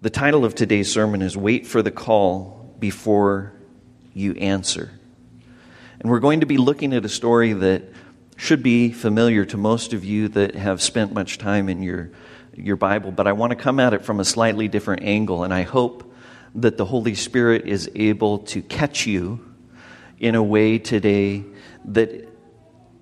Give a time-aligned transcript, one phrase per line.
[0.00, 3.52] The title of today's sermon is Wait for the Call Before
[4.14, 4.92] You Answer.
[5.98, 7.82] And we're going to be looking at a story that
[8.36, 12.12] should be familiar to most of you that have spent much time in your,
[12.54, 15.52] your Bible, but I want to come at it from a slightly different angle, and
[15.52, 16.14] I hope
[16.54, 19.52] that the Holy Spirit is able to catch you
[20.20, 21.42] in a way today
[21.86, 22.28] that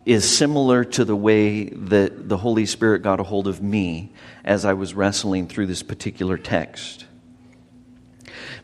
[0.07, 4.13] is similar to the way that the Holy Spirit got a hold of me
[4.45, 7.05] as I was wrestling through this particular text.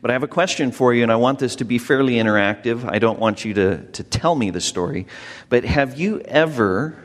[0.00, 2.88] But I have a question for you, and I want this to be fairly interactive.
[2.88, 5.08] I don't want you to, to tell me the story.
[5.48, 6.96] But have you ever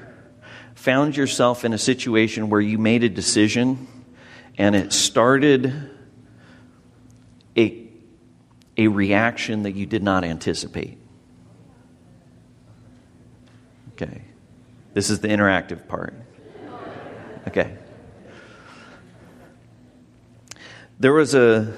[0.76, 3.88] found yourself in a situation where you made a decision
[4.56, 5.90] and it started
[7.58, 7.88] a,
[8.78, 11.00] a reaction that you did not anticipate?
[13.94, 14.27] Okay.
[14.98, 16.16] This is the interactive part.
[17.48, 17.78] Okay.
[21.00, 21.72] There was a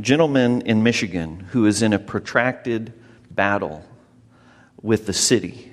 [0.00, 2.94] gentleman in Michigan who was in a protracted
[3.30, 3.84] battle
[4.80, 5.70] with the city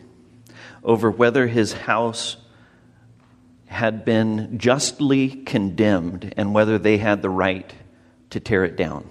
[0.83, 2.35] over whether his house
[3.67, 7.73] had been justly condemned and whether they had the right
[8.31, 9.09] to tear it down.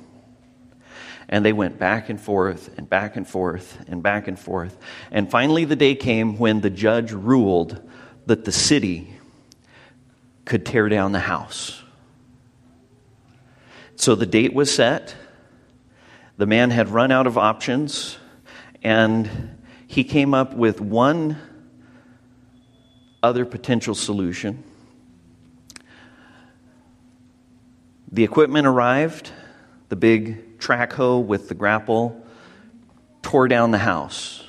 [1.28, 4.78] And they went back and forth and back and forth and back and forth.
[5.10, 7.86] And finally, the day came when the judge ruled
[8.26, 9.12] that the city
[10.44, 11.82] could tear down the house.
[13.96, 15.14] So the date was set.
[16.38, 18.16] The man had run out of options,
[18.82, 19.56] and
[19.88, 21.36] he came up with one
[23.22, 24.62] other potential solution.
[28.10, 29.32] The equipment arrived,
[29.88, 32.24] the big track hoe with the grapple,
[33.22, 34.44] tore down the house.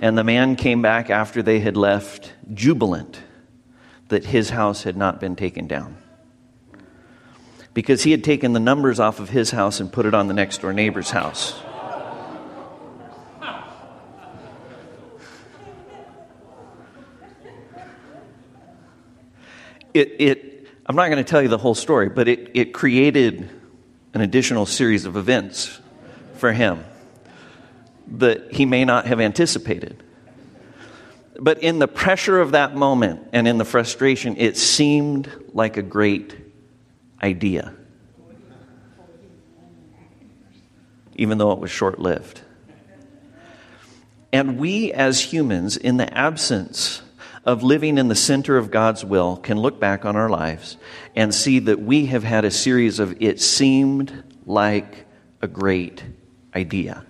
[0.00, 3.20] And the man came back after they had left, jubilant
[4.08, 5.96] that his house had not been taken down.
[7.74, 10.34] Because he had taken the numbers off of his house and put it on the
[10.34, 11.60] next door neighbor's house.
[19.94, 23.48] It, it I'm not going to tell you the whole story, but it, it created
[24.14, 25.80] an additional series of events
[26.36, 26.84] for him
[28.12, 30.02] that he may not have anticipated.
[31.38, 35.82] But in the pressure of that moment and in the frustration, it seemed like a
[35.82, 36.34] great
[37.22, 37.74] idea,
[41.16, 42.40] even though it was short lived.
[44.32, 47.02] And we as humans, in the absence
[47.48, 50.76] of living in the center of God's will can look back on our lives
[51.16, 55.06] and see that we have had a series of it seemed like
[55.40, 56.04] a great
[56.54, 57.06] idea.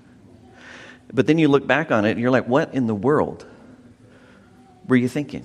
[1.13, 3.45] But then you look back on it and you're like, what in the world
[4.87, 5.45] were you thinking?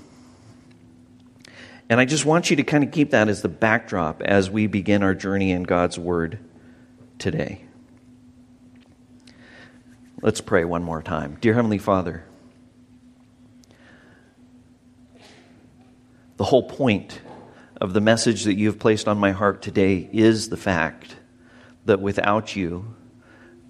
[1.89, 4.67] And I just want you to kind of keep that as the backdrop as we
[4.67, 6.37] begin our journey in God's Word
[7.17, 7.65] today.
[10.21, 11.39] Let's pray one more time.
[11.41, 12.25] Dear Heavenly Father,
[16.37, 17.21] The whole point
[17.79, 21.15] of the message that you have placed on my heart today is the fact
[21.85, 22.95] that without you,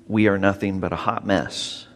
[0.07, 1.87] we are nothing but a hot mess.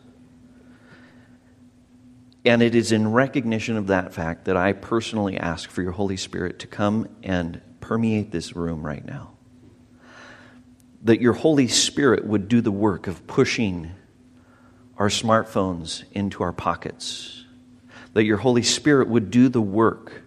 [2.44, 6.18] And it is in recognition of that fact that I personally ask for your Holy
[6.18, 9.32] Spirit to come and permeate this room right now.
[11.04, 13.92] That your Holy Spirit would do the work of pushing
[14.98, 17.46] our smartphones into our pockets.
[18.14, 20.24] That your Holy Spirit would do the work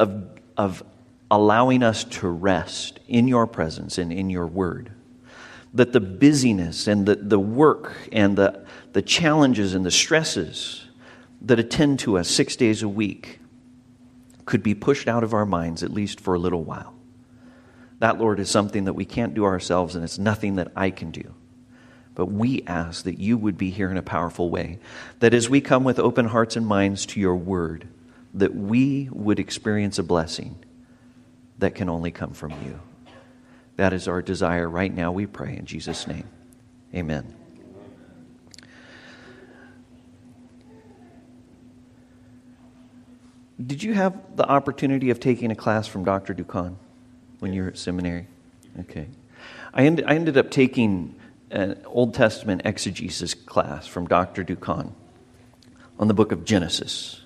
[0.00, 0.24] of,
[0.56, 0.82] of
[1.30, 4.90] allowing us to rest in your presence and in your word.
[5.74, 10.86] That the busyness and the, the work and the, the challenges and the stresses
[11.42, 13.38] that attend to us six days a week
[14.46, 16.94] could be pushed out of our minds, at least for a little while.
[18.00, 21.10] That, Lord, is something that we can't do ourselves, and it's nothing that I can
[21.12, 21.34] do.
[22.14, 24.78] But we ask that you would be here in a powerful way.
[25.20, 27.86] That as we come with open hearts and minds to your word,
[28.34, 30.62] that we would experience a blessing
[31.58, 32.80] that can only come from you.
[33.76, 36.28] That is our desire right now, we pray in Jesus' name.
[36.94, 37.34] Amen.
[43.64, 46.34] Did you have the opportunity of taking a class from Dr.
[46.34, 46.76] Doukhan
[47.40, 48.26] when you were at seminary?
[48.80, 49.08] Okay.
[49.74, 51.14] I, end, I ended up taking
[51.50, 54.44] an Old Testament exegesis class from Dr.
[54.44, 54.92] Doukhan
[55.98, 57.19] on the book of Genesis.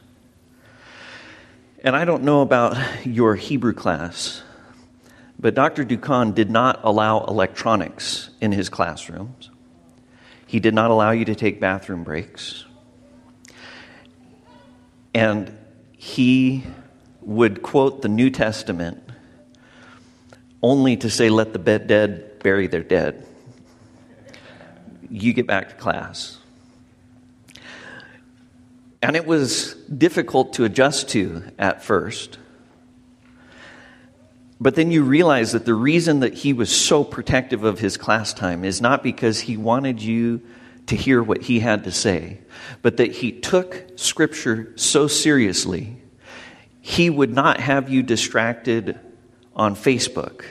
[1.84, 4.42] And I don't know about your Hebrew class,
[5.38, 5.84] but Dr.
[5.84, 9.50] Doukhan did not allow electronics in his classrooms.
[10.46, 12.64] He did not allow you to take bathroom breaks.
[15.12, 15.58] And
[15.92, 16.64] he
[17.20, 19.02] would quote the New Testament
[20.62, 23.26] only to say, Let the dead bury their dead.
[25.10, 26.38] You get back to class.
[29.04, 32.38] And it was difficult to adjust to at first.
[34.58, 38.32] But then you realize that the reason that he was so protective of his class
[38.32, 40.40] time is not because he wanted you
[40.86, 42.38] to hear what he had to say,
[42.80, 45.98] but that he took Scripture so seriously,
[46.80, 48.98] he would not have you distracted
[49.54, 50.46] on Facebook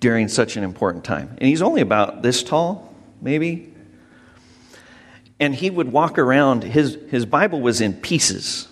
[0.00, 1.28] during such an important time.
[1.28, 3.74] And he's only about this tall, maybe.
[5.40, 8.68] And he would walk around, his, his Bible was in pieces.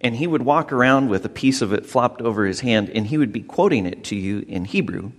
[0.00, 3.06] And he would walk around with a piece of it flopped over his hand, and
[3.06, 5.12] he would be quoting it to you in Hebrew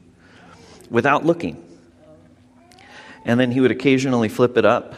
[0.89, 1.63] without looking.
[3.23, 4.95] And then he would occasionally flip it up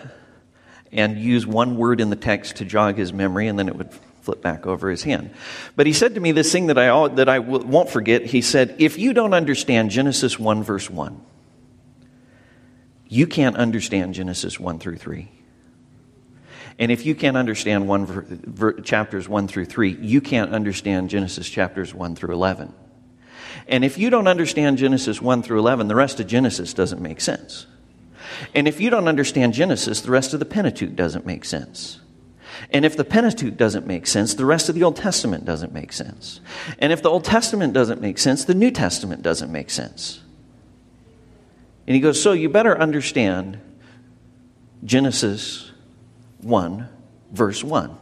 [0.92, 3.92] and use one word in the text to jog his memory, and then it would
[4.22, 5.32] flip back over his hand.
[5.76, 8.26] But he said to me this thing that I, that I won't forget.
[8.26, 11.20] He said, If you don't understand Genesis 1, verse 1,
[13.10, 15.30] you can't understand Genesis 1 through 3.
[16.80, 21.10] And if you can't understand one ver, ver, chapters 1 through 3, you can't understand
[21.10, 22.74] Genesis chapters 1 through 11.
[23.68, 27.22] And if you don't understand Genesis 1 through 11, the rest of Genesis doesn't make
[27.22, 27.68] sense.
[28.56, 32.00] And if you don't understand Genesis, the rest of the Pentateuch doesn't make sense.
[32.72, 35.94] And if the Pentateuch doesn't make sense, the rest of the Old Testament doesn't make
[35.94, 36.40] sense.
[36.80, 40.22] And if the Old Testament doesn't make sense, the New Testament doesn't make sense.
[41.88, 43.60] And he goes, So you better understand
[44.84, 45.73] Genesis
[46.44, 46.88] 1,
[47.32, 47.98] verse 1.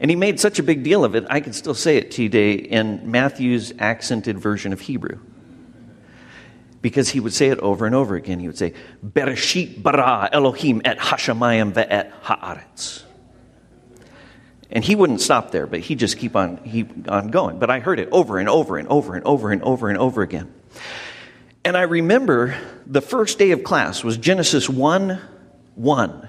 [0.00, 2.52] And he made such a big deal of it, I can still say it today
[2.52, 5.18] in Matthew's accented version of Hebrew.
[6.80, 8.38] Because he would say it over and over again.
[8.38, 8.72] He would say,
[9.04, 13.02] Bereshit bara Elohim et hashamayim ve'et haaretz.
[14.70, 17.58] And he wouldn't stop there, but he just keep on, keep on going.
[17.58, 20.22] But I heard it over and over and over and over and over and over
[20.22, 20.52] again.
[21.64, 22.56] And I remember
[22.86, 25.20] the first day of class was Genesis 1
[25.74, 26.28] 1.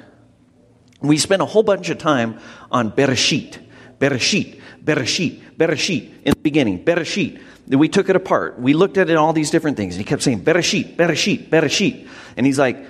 [1.01, 2.39] We spent a whole bunch of time
[2.71, 3.57] on Bereshit,
[3.99, 7.41] Bereshit, Bereshit, Bereshit in the beginning, Bereshit.
[7.67, 8.59] We took it apart.
[8.59, 9.95] We looked at it all these different things.
[9.95, 12.07] And he kept saying, Bereshit, Bereshit, Bereshit.
[12.35, 12.85] And he's like,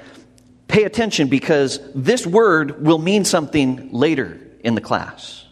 [0.68, 5.46] pay attention because this word will mean something later in the class.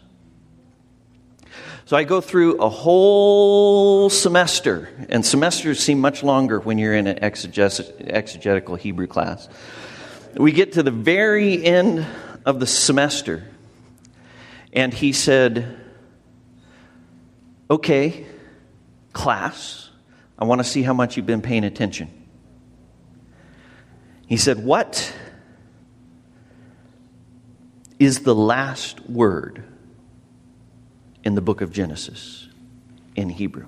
[1.84, 7.06] So I go through a whole semester, and semesters seem much longer when you're in
[7.06, 9.48] an exegetical Hebrew class.
[10.34, 12.06] We get to the very end
[12.48, 13.44] of the semester,
[14.72, 15.78] and he said,
[17.70, 18.24] Okay,
[19.12, 19.90] class,
[20.38, 22.10] I want to see how much you've been paying attention.
[24.26, 25.14] He said, What
[27.98, 29.62] is the last word
[31.24, 32.48] in the book of Genesis
[33.14, 33.66] in Hebrew?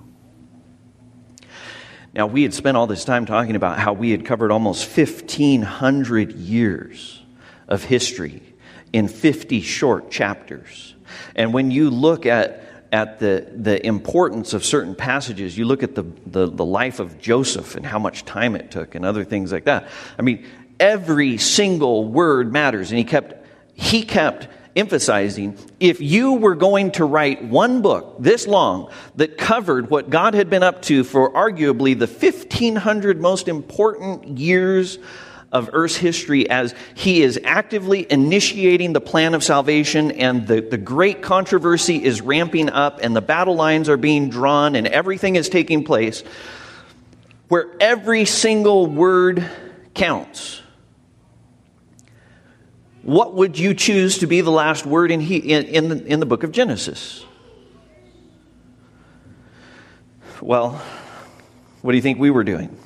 [2.14, 6.32] Now, we had spent all this time talking about how we had covered almost 1,500
[6.32, 7.22] years
[7.68, 8.49] of history
[8.92, 10.94] in 50 short chapters.
[11.34, 15.94] And when you look at, at the, the importance of certain passages, you look at
[15.94, 19.52] the, the, the life of Joseph and how much time it took and other things
[19.52, 19.88] like that.
[20.18, 20.44] I mean,
[20.78, 22.90] every single word matters.
[22.90, 28.46] And he kept, he kept emphasizing if you were going to write one book this
[28.46, 34.38] long that covered what God had been up to for arguably the 1500 most important
[34.38, 34.98] years
[35.52, 40.78] of Earth's history as he is actively initiating the plan of salvation, and the, the
[40.78, 45.48] great controversy is ramping up, and the battle lines are being drawn, and everything is
[45.48, 46.22] taking place,
[47.48, 49.44] where every single word
[49.94, 50.62] counts.
[53.02, 56.20] What would you choose to be the last word in, he, in, in, the, in
[56.20, 57.24] the book of Genesis?
[60.40, 60.80] Well,
[61.82, 62.76] what do you think we were doing?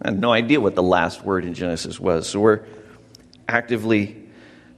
[0.00, 2.28] I had no idea what the last word in Genesis was.
[2.28, 2.64] So we're
[3.48, 4.28] actively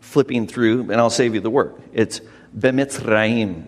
[0.01, 1.81] flipping through, and I'll save you the work.
[1.93, 2.21] It's
[2.57, 3.65] Bemitzraim.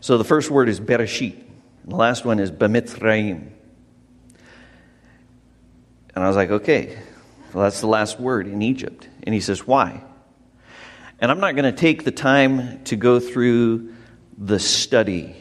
[0.00, 1.34] So the first word is Bereshit.
[1.34, 3.50] And the last one is Bemitzraim.
[6.14, 6.98] And I was like, okay,
[7.52, 9.08] well, that's the last word in Egypt.
[9.22, 10.02] And he says, why?
[11.20, 13.94] And I'm not going to take the time to go through
[14.36, 15.36] the study.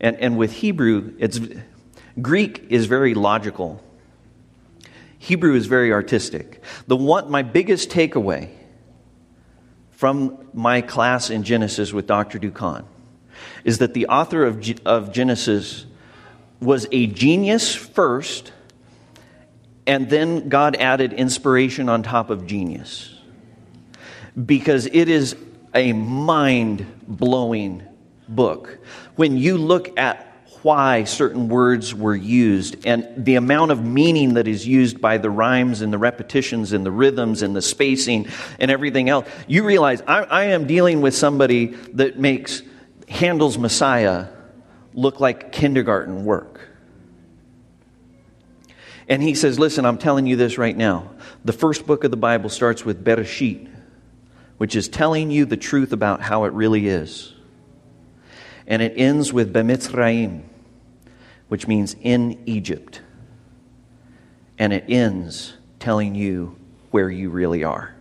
[0.00, 1.40] And, and with Hebrew, it's
[2.20, 3.82] Greek is very logical.
[5.18, 6.62] Hebrew is very artistic.
[6.86, 8.50] The one, my biggest takeaway
[9.90, 12.38] from my class in Genesis with Dr.
[12.38, 12.84] Doukhan
[13.64, 15.86] is that the author of, of Genesis
[16.60, 18.52] was a genius first,
[19.86, 23.10] and then God added inspiration on top of genius.
[24.44, 25.36] because it is
[25.74, 27.82] a mind blowing
[28.28, 28.78] book.
[29.16, 30.33] When you look at
[30.64, 35.28] why certain words were used and the amount of meaning that is used by the
[35.28, 38.26] rhymes and the repetitions and the rhythms and the spacing
[38.58, 42.62] and everything else, you realize I, I am dealing with somebody that makes
[43.08, 44.28] Handel's Messiah
[44.94, 46.60] look like kindergarten work.
[49.06, 51.10] And he says, Listen, I'm telling you this right now.
[51.44, 53.70] The first book of the Bible starts with Bereshit,
[54.56, 57.34] which is telling you the truth about how it really is.
[58.66, 60.44] And it ends with Bemitzraim,
[61.48, 63.00] which means in Egypt.
[64.58, 66.56] And it ends telling you
[66.90, 67.94] where you really are.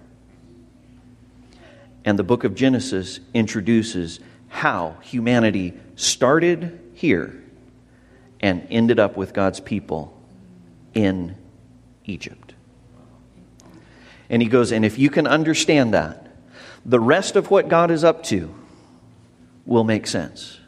[2.06, 4.20] And the book of Genesis introduces
[4.50, 7.44] how humanity started here
[8.40, 10.16] and ended up with God's people
[10.94, 11.36] in
[12.06, 12.54] Egypt.
[14.30, 16.28] And he goes, and if you can understand that,
[16.86, 18.54] the rest of what God is up to
[19.66, 20.60] will make sense.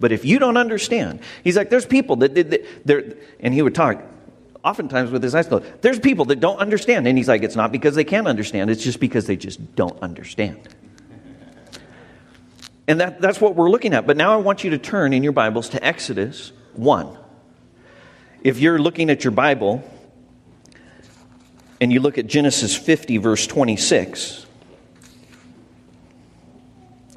[0.00, 3.74] But if you don't understand, he's like, there's people that, that, that and he would
[3.74, 4.02] talk
[4.64, 5.66] oftentimes with his eyes closed.
[5.82, 7.06] There's people that don't understand.
[7.06, 9.98] And he's like, it's not because they can't understand, it's just because they just don't
[10.00, 10.60] understand.
[12.86, 14.06] And that, that's what we're looking at.
[14.06, 17.18] But now I want you to turn in your Bibles to Exodus 1.
[18.42, 19.82] If you're looking at your Bible
[21.80, 24.46] and you look at Genesis 50, verse 26,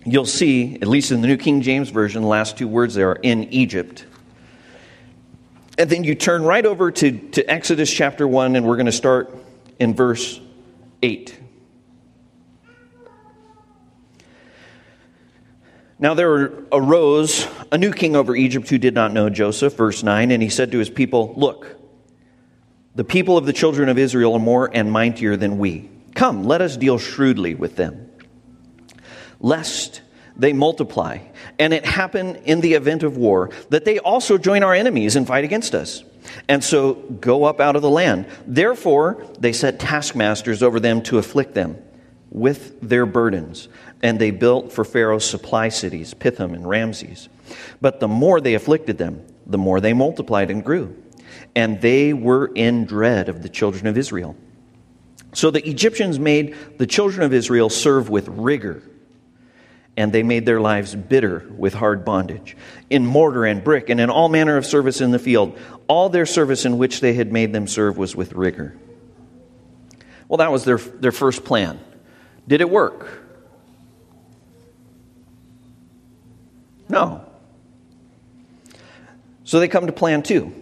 [0.05, 3.11] you'll see, at least in the New King James Version, the last two words there
[3.11, 4.05] are in Egypt.
[5.77, 8.91] And then you turn right over to, to Exodus chapter 1, and we're going to
[8.91, 9.35] start
[9.79, 10.39] in verse
[11.01, 11.39] 8.
[15.97, 20.31] Now there arose a new king over Egypt who did not know Joseph, verse 9,
[20.31, 21.79] and he said to his people, Look,
[22.95, 25.89] the people of the children of Israel are more and mightier than we.
[26.15, 28.10] Come, let us deal shrewdly with them,
[29.41, 30.01] lest
[30.37, 31.19] they multiply,
[31.59, 35.27] and it happen in the event of war that they also join our enemies and
[35.27, 36.03] fight against us.
[36.47, 38.27] And so go up out of the land.
[38.47, 41.77] Therefore, they set taskmasters over them to afflict them
[42.29, 43.67] with their burdens
[44.01, 47.29] and they built for Pharaoh's supply cities, Pithom and Ramses.
[47.79, 50.95] But the more they afflicted them, the more they multiplied and grew.
[51.55, 54.35] And they were in dread of the children of Israel.
[55.33, 58.81] So the Egyptians made the children of Israel serve with rigor,
[59.97, 62.55] and they made their lives bitter with hard bondage.
[62.89, 65.57] In mortar and brick, and in all manner of service in the field,
[65.87, 68.75] all their service in which they had made them serve was with rigor.
[70.27, 71.79] Well, that was their, their first plan.
[72.47, 73.21] Did it work?
[76.87, 77.25] No.
[79.43, 80.53] So they come to plan two.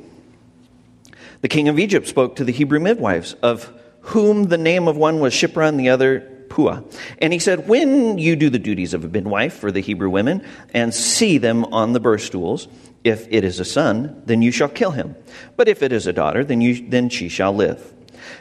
[1.42, 3.72] The king of Egypt spoke to the Hebrew midwives, of
[4.02, 8.36] whom the name of one was Shiphrah and the other And he said, When you
[8.36, 12.00] do the duties of a midwife for the Hebrew women and see them on the
[12.00, 12.68] birth stools,
[13.04, 15.16] if it is a son, then you shall kill him.
[15.56, 17.94] But if it is a daughter, then, you, then she shall live.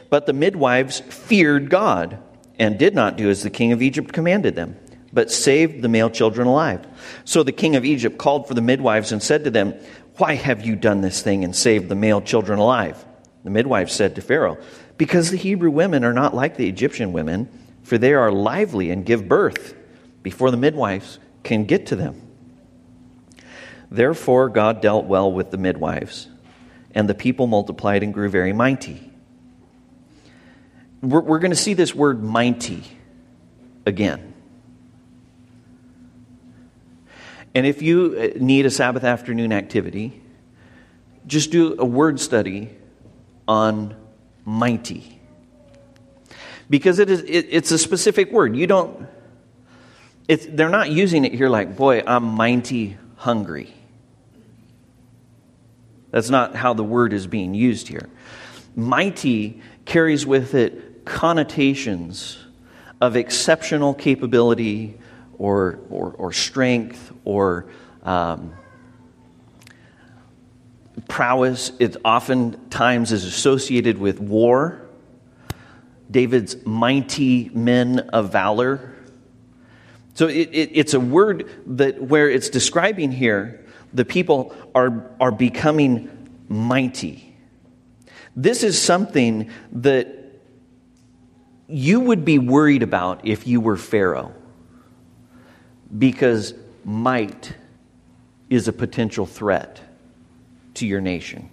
[0.09, 2.19] But the midwives feared God
[2.57, 4.77] and did not do as the king of Egypt commanded them
[5.11, 6.85] but saved the male children alive.
[7.25, 9.73] So the king of Egypt called for the midwives and said to them,
[10.17, 13.03] Why have you done this thing and saved the male children alive?
[13.43, 14.57] The midwives said to Pharaoh,
[14.97, 17.49] Because the Hebrew women are not like the Egyptian women,
[17.89, 19.75] for they are lively and give birth
[20.21, 22.21] before the midwives can get to them.
[23.89, 26.27] Therefore, God dealt well with the midwives,
[26.91, 29.11] and the people multiplied and grew very mighty.
[31.01, 32.83] We're, we're going to see this word mighty
[33.87, 34.35] again.
[37.55, 40.21] And if you uh, need a Sabbath afternoon activity,
[41.25, 42.69] just do a word study
[43.47, 43.95] on
[44.45, 45.18] mighty.
[46.69, 48.55] Because it is, it, it's a specific word.
[48.55, 49.07] You don't,
[50.27, 53.73] it's, they're not using it here like, boy, I'm mighty hungry.
[56.11, 58.09] That's not how the word is being used here.
[58.75, 62.37] Mighty carries with it connotations
[63.01, 64.97] of exceptional capability
[65.37, 67.65] or, or, or strength or
[68.03, 68.53] um,
[71.07, 71.71] prowess.
[71.79, 74.81] It oftentimes is associated with war.
[76.11, 78.95] David's mighty men of valor.
[80.13, 85.31] So it, it, it's a word that where it's describing here, the people are, are
[85.31, 86.09] becoming
[86.47, 87.35] mighty.
[88.35, 90.15] This is something that
[91.67, 94.33] you would be worried about if you were Pharaoh
[95.97, 97.55] because might
[98.49, 99.79] is a potential threat
[100.75, 101.49] to your nation.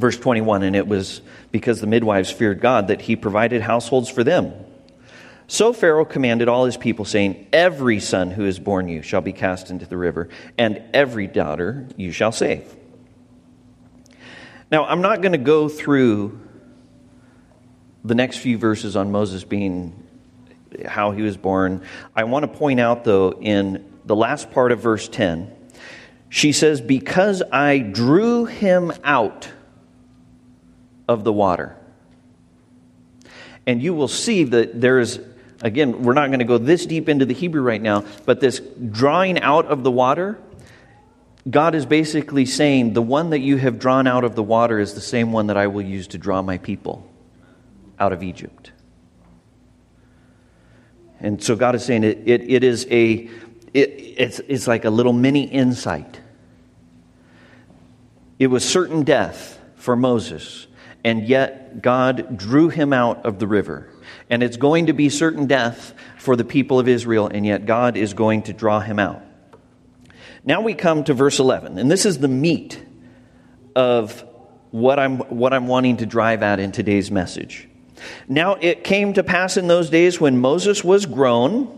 [0.00, 1.20] Verse 21 And it was
[1.52, 4.52] because the midwives feared God that he provided households for them.
[5.46, 9.32] So Pharaoh commanded all his people, saying, Every son who is born you shall be
[9.32, 12.74] cast into the river, and every daughter you shall save.
[14.70, 16.40] Now, I'm not going to go through
[18.04, 20.06] the next few verses on Moses being
[20.86, 21.82] how he was born.
[22.14, 25.50] I want to point out, though, in the last part of verse 10,
[26.28, 29.48] she says, Because I drew him out
[31.10, 31.76] of the water.
[33.66, 35.20] And you will see that there is
[35.62, 38.60] Again, we're not going to go this deep into the Hebrew right now, but this
[38.60, 40.38] drawing out of the water,
[41.48, 44.94] God is basically saying, The one that you have drawn out of the water is
[44.94, 47.06] the same one that I will use to draw my people
[47.98, 48.72] out of Egypt.
[51.20, 53.28] And so God is saying it, it, it is a,
[53.74, 56.20] it, it's, it's like a little mini insight.
[58.38, 60.66] It was certain death for Moses,
[61.04, 63.90] and yet God drew him out of the river
[64.30, 67.96] and it's going to be certain death for the people of Israel, and yet God
[67.96, 69.22] is going to draw him out.
[70.44, 72.82] Now we come to verse 11, and this is the meat
[73.74, 74.24] of
[74.70, 77.68] what I'm, what I'm wanting to drive at in today's message.
[78.28, 81.76] Now it came to pass in those days when Moses was grown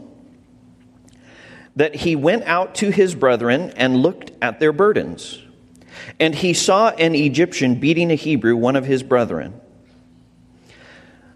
[1.74, 5.40] that he went out to his brethren and looked at their burdens.
[6.18, 9.60] And he saw an Egyptian beating a Hebrew, one of his brethren.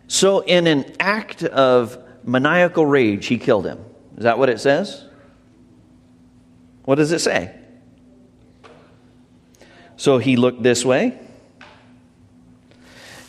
[0.08, 3.78] So, in an act of maniacal rage, he killed him.
[4.16, 5.04] Is that what it says?
[6.85, 7.54] What does it say?
[9.96, 11.18] So he looked this way,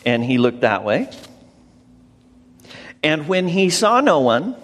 [0.04, 1.10] and he looked that way.
[3.02, 4.54] And when he saw no one,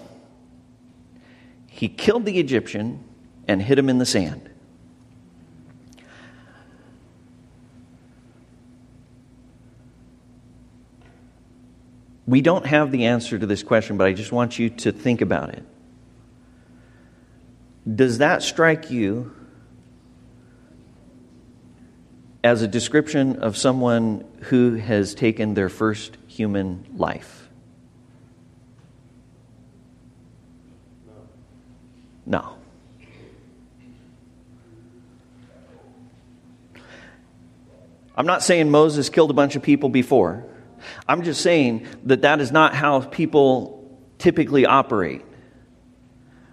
[1.67, 3.03] he killed the Egyptian
[3.47, 4.49] and hid him in the sand.
[12.27, 15.21] We don't have the answer to this question, but I just want you to think
[15.21, 15.63] about it.
[17.93, 19.31] Does that strike you
[22.43, 27.47] as a description of someone who has taken their first human life?
[32.25, 32.55] No.
[38.17, 40.43] I'm not saying Moses killed a bunch of people before.
[41.07, 45.23] I'm just saying that that is not how people typically operate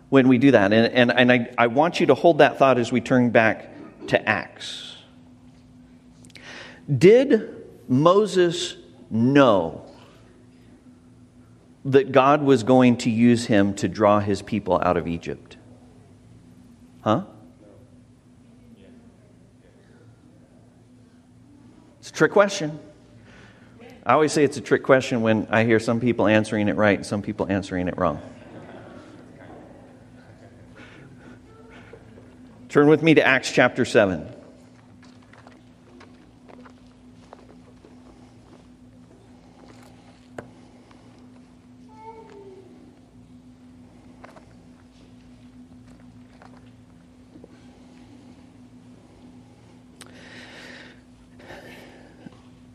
[0.08, 0.72] when we do that.
[0.72, 3.72] And, and, and I, I want you to hold that thought as we turn back
[4.08, 4.96] to Acts.
[6.98, 8.76] Did Moses
[9.10, 9.86] know
[11.84, 15.56] that God was going to use him to draw his people out of Egypt?
[17.02, 17.24] Huh?
[22.00, 22.78] It's a trick question.
[24.04, 26.98] I always say it's a trick question when I hear some people answering it right
[26.98, 28.20] and some people answering it wrong.
[32.68, 34.26] Turn with me to Acts chapter 7.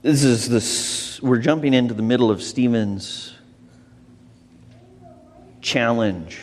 [0.03, 0.61] This is the
[1.21, 3.33] we're jumping into the middle of Stephen's
[5.61, 6.39] challenge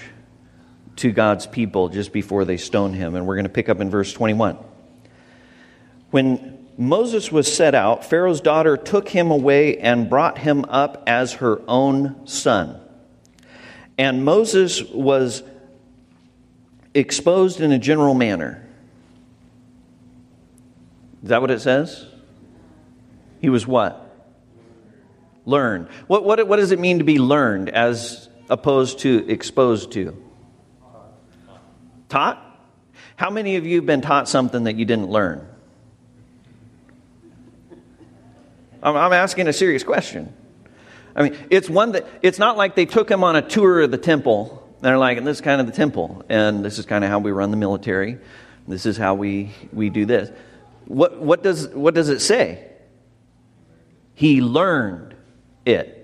[0.96, 3.14] to God's people just before they stone him.
[3.14, 4.58] And we're going to pick up in verse 21.
[6.10, 11.34] When Moses was set out, Pharaoh's daughter took him away and brought him up as
[11.34, 12.80] her own son.
[13.96, 15.42] And Moses was
[16.94, 18.66] exposed in a general manner.
[21.22, 22.06] Is that what it says?
[23.40, 24.03] He was what?
[25.46, 25.88] Learned.
[26.06, 30.22] What, what, what does it mean to be learned as opposed to exposed to?
[32.08, 32.40] Taught?
[33.16, 35.46] How many of you have been taught something that you didn't learn?
[38.82, 40.32] I'm, I'm asking a serious question.
[41.16, 43.90] I mean, it's one that it's not like they took him on a tour of
[43.90, 44.60] the temple.
[44.76, 47.10] And they're like, and this is kind of the temple, and this is kind of
[47.10, 48.18] how we run the military.
[48.68, 50.30] This is how we, we do this.
[50.86, 52.66] What, what, does, what does it say?
[54.14, 55.13] He learned
[55.66, 56.00] it.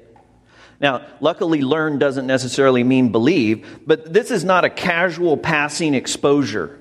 [0.80, 6.78] Now, luckily, learn doesn't necessarily mean believe, but this is not a casual passing exposure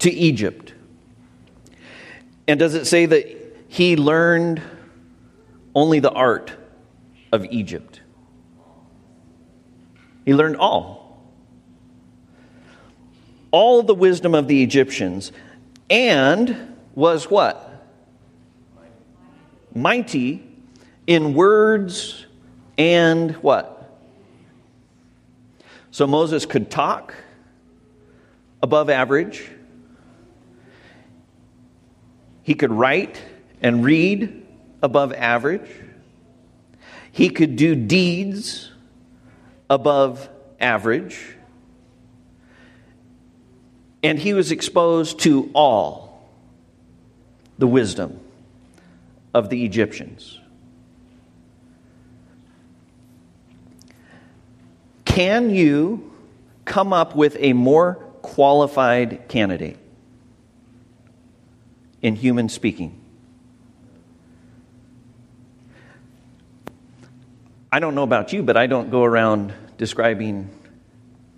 [0.00, 0.74] to Egypt.
[2.48, 4.60] And does it say that he learned
[5.74, 6.52] only the art
[7.32, 8.00] of Egypt?
[10.24, 11.22] He learned all.
[13.50, 15.30] All the wisdom of the Egyptians
[15.88, 17.73] and was what?
[19.74, 20.42] Mighty
[21.06, 22.26] in words
[22.78, 23.98] and what?
[25.90, 27.14] So Moses could talk
[28.62, 29.50] above average.
[32.42, 33.22] He could write
[33.60, 34.46] and read
[34.82, 35.70] above average.
[37.12, 38.70] He could do deeds
[39.70, 40.28] above
[40.60, 41.36] average.
[44.02, 46.28] And he was exposed to all
[47.56, 48.20] the wisdom
[49.34, 50.40] of the Egyptians.
[55.04, 56.12] Can you
[56.64, 59.76] come up with a more qualified candidate
[62.00, 63.00] in human speaking?
[67.70, 70.48] I don't know about you, but I don't go around describing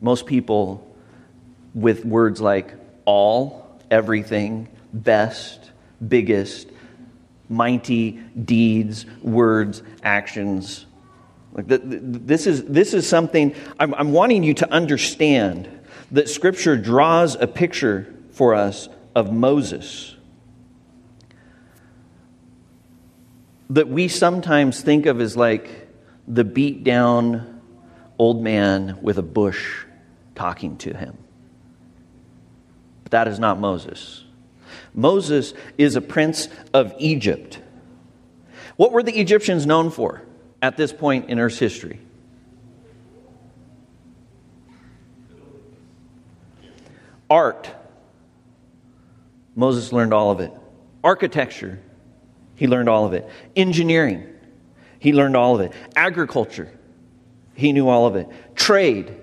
[0.02, 0.94] most people
[1.74, 2.74] with words like
[3.06, 5.70] all, everything, best,
[6.06, 6.68] biggest,
[7.48, 10.86] mighty deeds, words, actions,
[11.56, 15.68] like the, the, this, is, this is something I'm, I'm wanting you to understand
[16.12, 20.16] that Scripture draws a picture for us of Moses
[23.70, 25.88] that we sometimes think of as like
[26.28, 27.62] the beat down
[28.18, 29.84] old man with a bush
[30.34, 31.16] talking to him.
[33.02, 34.25] But that is not Moses.
[34.96, 37.60] Moses is a prince of Egypt.
[38.74, 40.26] What were the Egyptians known for?
[40.62, 42.00] at this point in Earth's history?
[47.28, 47.70] Art.
[49.54, 50.52] Moses learned all of it.
[51.02, 51.80] Architecture.
[52.54, 53.28] He learned all of it.
[53.54, 54.26] Engineering.
[54.98, 55.72] He learned all of it.
[55.94, 56.70] Agriculture.
[57.54, 58.28] He knew all of it.
[58.54, 59.14] Trade.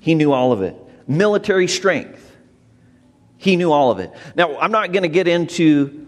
[0.00, 0.76] He knew all of it.
[1.06, 2.29] Military strength.
[3.40, 4.12] He knew all of it.
[4.36, 6.06] Now, I'm not going to get into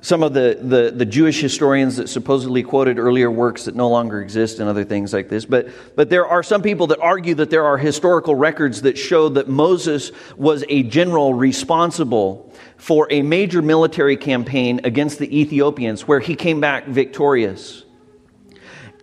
[0.00, 4.22] some of the, the, the, Jewish historians that supposedly quoted earlier works that no longer
[4.22, 5.44] exist and other things like this.
[5.44, 9.28] But, but there are some people that argue that there are historical records that show
[9.28, 16.20] that Moses was a general responsible for a major military campaign against the Ethiopians where
[16.20, 17.84] he came back victorious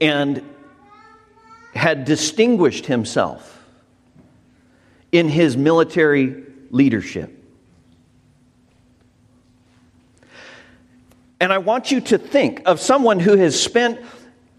[0.02, 0.43] and
[1.76, 3.63] had distinguished himself
[5.12, 7.34] in his military leadership.
[11.39, 13.99] And I want you to think of someone who has spent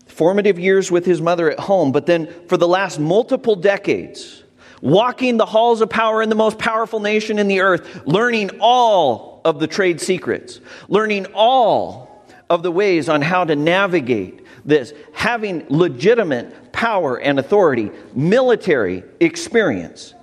[0.07, 4.43] formative years with his mother at home, but then for the last multiple decades,
[4.81, 9.41] walking the halls of power in the most powerful nation in the earth, learning all
[9.45, 15.65] of the trade secrets, learning all of the ways on how to navigate this, having
[15.69, 20.15] legitimate power and authority, military experience.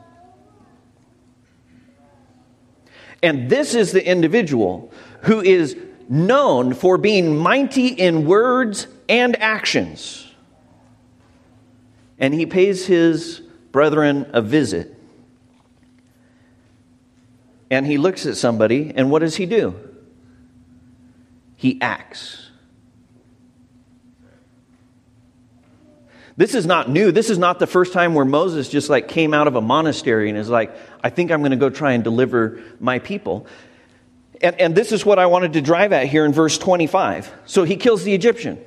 [3.24, 5.76] And this is the individual who is
[6.08, 10.32] known for being mighty in words and actions.
[12.20, 14.96] And he pays his brethren a visit.
[17.70, 19.76] And he looks at somebody, and what does he do?
[21.56, 22.45] He acts.
[26.38, 27.12] This is not new.
[27.12, 30.30] This is not the first time where Moses just like came out of a monastery
[30.30, 33.48] and is like, I think I'm going to go try and deliver my people.
[34.42, 37.32] And, and this is what I wanted to drive at here in verse 25.
[37.46, 38.62] So he kills the Egyptian.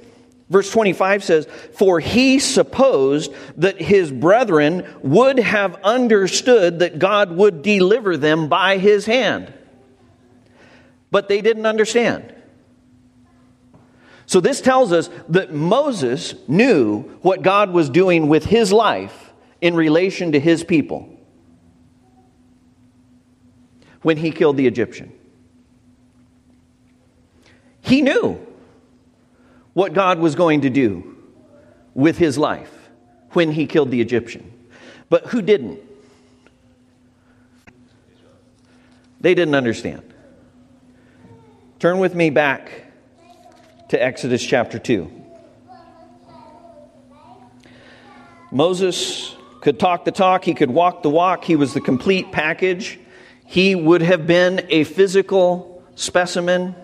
[0.49, 7.61] Verse 25 says, For he supposed that his brethren would have understood that God would
[7.61, 9.53] deliver them by his hand.
[11.11, 12.35] But they didn't understand.
[14.29, 19.75] So this tells us that Moses knew what God was doing with his life in
[19.75, 21.09] relation to his people
[24.03, 25.11] when he killed the Egyptian.
[27.81, 28.39] He knew
[29.73, 31.17] what God was going to do
[31.95, 32.91] with his life
[33.31, 34.53] when he killed the Egyptian.
[35.09, 35.81] But who didn't?
[39.23, 40.03] They didn't understand.
[41.79, 42.88] Turn with me back
[43.89, 45.11] to Exodus chapter 2.
[48.51, 52.99] Moses could talk the talk, he could walk the walk, he was the complete package.
[53.45, 56.75] He would have been a physical specimen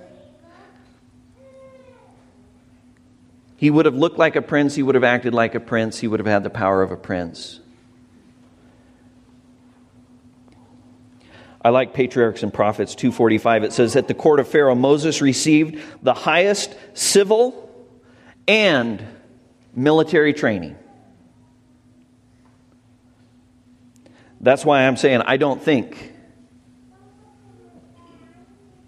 [3.65, 6.07] He would have looked like a prince, he would have acted like a prince, he
[6.07, 7.61] would have had the power of a prince.
[11.65, 13.65] I like Patriarchs and Prophets 245.
[13.65, 17.71] It says, At the court of Pharaoh, Moses received the highest civil
[18.47, 19.03] and
[19.75, 20.77] military training.
[24.41, 26.13] That's why I'm saying I don't think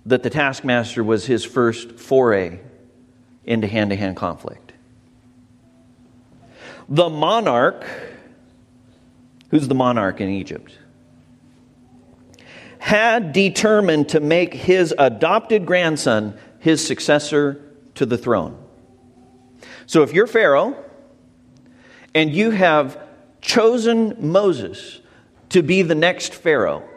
[0.05, 2.61] that the taskmaster was his first foray
[3.45, 4.75] into hand to hand conflict.
[6.91, 7.87] The monarch,
[9.51, 10.77] who's the monarch in Egypt?
[12.87, 17.61] Had determined to make his adopted grandson his successor
[17.97, 18.57] to the throne.
[19.87, 20.77] So if you're Pharaoh
[22.15, 22.97] and you have
[23.41, 25.01] chosen Moses
[25.49, 26.89] to be the next Pharaoh,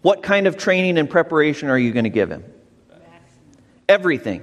[0.00, 2.42] what kind of training and preparation are you going to give him?
[3.90, 4.40] Everything.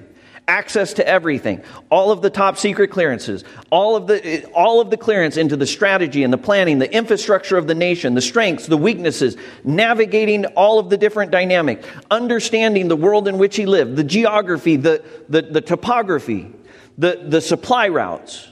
[0.48, 1.64] Access to everything.
[1.90, 3.44] All of the top secret clearances.
[3.72, 7.58] All of the, all of the clearance into the strategy and the planning, the infrastructure
[7.58, 12.96] of the nation, the strengths, the weaknesses, navigating all of the different dynamics, understanding the
[12.96, 16.52] world in which he lived, the geography, the, the, the topography,
[16.98, 18.52] the, the supply routes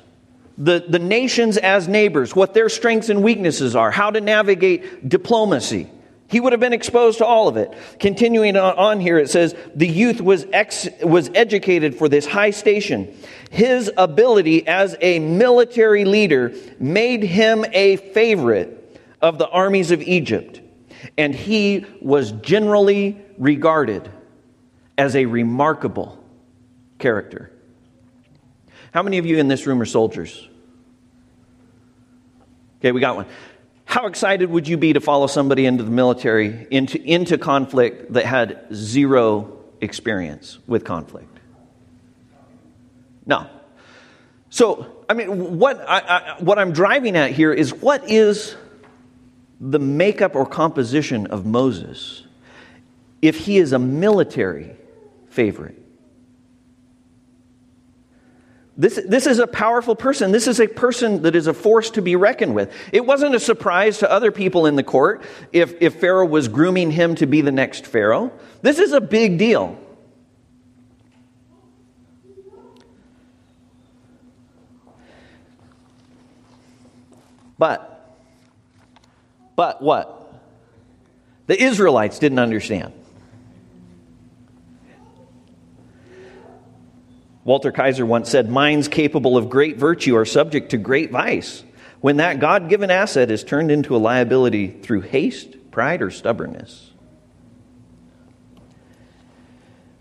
[0.57, 5.89] the, the nations as neighbors, what their strengths and weaknesses are, how to navigate diplomacy.
[6.33, 7.71] He would have been exposed to all of it.
[7.99, 13.15] Continuing on here, it says, the youth was, ex, was educated for this high station.
[13.51, 20.59] His ability as a military leader made him a favorite of the armies of Egypt.
[21.19, 24.09] And he was generally regarded
[24.97, 26.17] as a remarkable
[26.97, 27.51] character.
[28.91, 30.49] How many of you in this room are soldiers?
[32.79, 33.27] Okay, we got one.
[33.93, 38.25] How excited would you be to follow somebody into the military, into, into conflict that
[38.25, 41.37] had zero experience with conflict?
[43.27, 43.47] No.
[44.49, 48.55] So, I mean, what, I, I, what I'm driving at here is what is
[49.59, 52.23] the makeup or composition of Moses
[53.21, 54.75] if he is a military
[55.29, 55.79] favorite?
[58.75, 60.31] This, this is a powerful person.
[60.31, 62.73] This is a person that is a force to be reckoned with.
[62.91, 66.89] It wasn't a surprise to other people in the court if, if Pharaoh was grooming
[66.89, 68.31] him to be the next Pharaoh.
[68.63, 69.77] This is a big deal.
[77.59, 78.17] But,
[79.55, 80.33] but what?
[81.45, 82.93] The Israelites didn't understand.
[87.45, 91.63] Walter Kaiser once said, Minds capable of great virtue are subject to great vice
[91.99, 96.91] when that God given asset is turned into a liability through haste, pride, or stubbornness.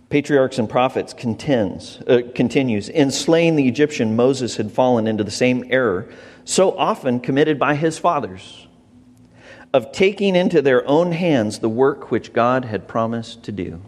[0.09, 5.31] Patriarchs and Prophets contends, uh, continues In slaying the Egyptian, Moses had fallen into the
[5.31, 6.09] same error
[6.45, 8.67] so often committed by his fathers
[9.73, 13.81] of taking into their own hands the work which God had promised to do.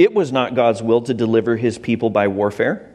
[0.00, 2.90] It was not God's will to deliver his people by warfare.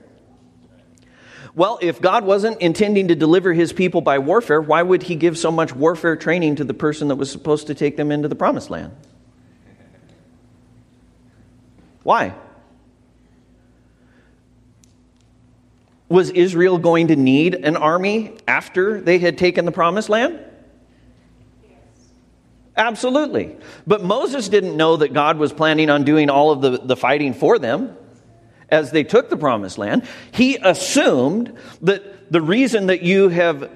[1.54, 5.38] Well, if God wasn't intending to deliver his people by warfare, why would he give
[5.38, 8.34] so much warfare training to the person that was supposed to take them into the
[8.34, 8.92] promised land?
[12.02, 12.34] Why?
[16.10, 20.40] Was Israel going to need an army after they had taken the promised land?
[22.78, 23.56] Absolutely.
[23.88, 27.34] But Moses didn't know that God was planning on doing all of the, the fighting
[27.34, 27.96] for them
[28.70, 30.08] as they took the promised land.
[30.32, 33.72] He assumed that the reason that you have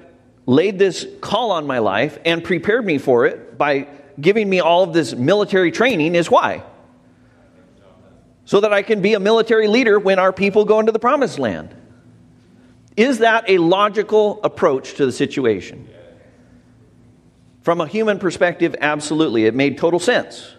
[0.46, 3.88] laid this call on my life and prepared me for it by
[4.20, 6.62] giving me all of this military training is why?
[8.44, 11.38] So that I can be a military leader when our people go into the promised
[11.38, 11.74] land.
[12.96, 15.88] Is that a logical approach to the situation?
[17.70, 19.46] From a human perspective, absolutely.
[19.46, 20.56] It made total sense.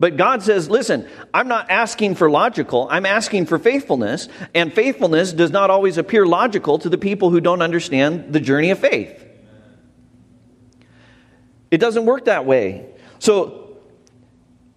[0.00, 5.34] But God says, listen, I'm not asking for logical, I'm asking for faithfulness, and faithfulness
[5.34, 9.26] does not always appear logical to the people who don't understand the journey of faith.
[11.70, 12.86] It doesn't work that way.
[13.18, 13.76] So,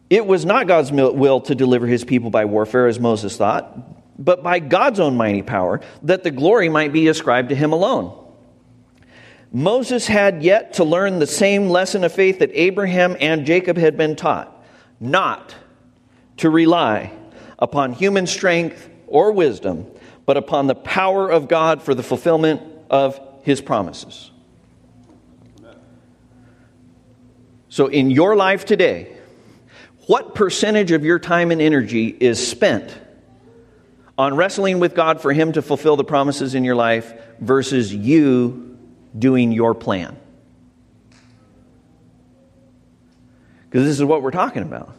[0.10, 4.44] it was not God's will to deliver his people by warfare, as Moses thought, but
[4.44, 8.26] by God's own mighty power, that the glory might be ascribed to him alone.
[9.52, 13.98] Moses had yet to learn the same lesson of faith that Abraham and Jacob had
[13.98, 14.56] been taught
[15.00, 15.56] not
[16.38, 17.12] to rely
[17.58, 19.88] upon human strength or wisdom,
[20.26, 24.32] but upon the power of God for the fulfillment of his promises.
[27.70, 29.16] So, in your life today,
[30.08, 32.98] what percentage of your time and energy is spent
[34.18, 38.69] on wrestling with God for Him to fulfill the promises in your life versus you
[39.18, 40.18] doing your plan.
[43.70, 44.96] Because this is what we're talking about.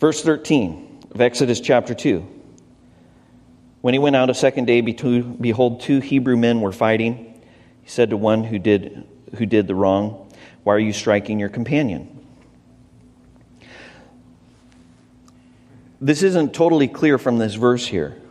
[0.00, 2.26] Verse 13 of Exodus chapter 2.
[3.82, 7.42] When he went out a second day, behold, two Hebrew men were fighting.
[7.82, 11.48] He said to one who did, who did the wrong, Why are you striking your
[11.48, 12.24] companion?
[16.00, 18.21] This isn't totally clear from this verse here.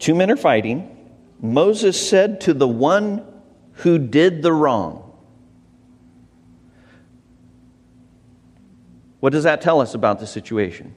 [0.00, 0.96] Two men are fighting.
[1.40, 3.24] Moses said to the one
[3.74, 5.06] who did the wrong,
[9.20, 10.94] What does that tell us about the situation?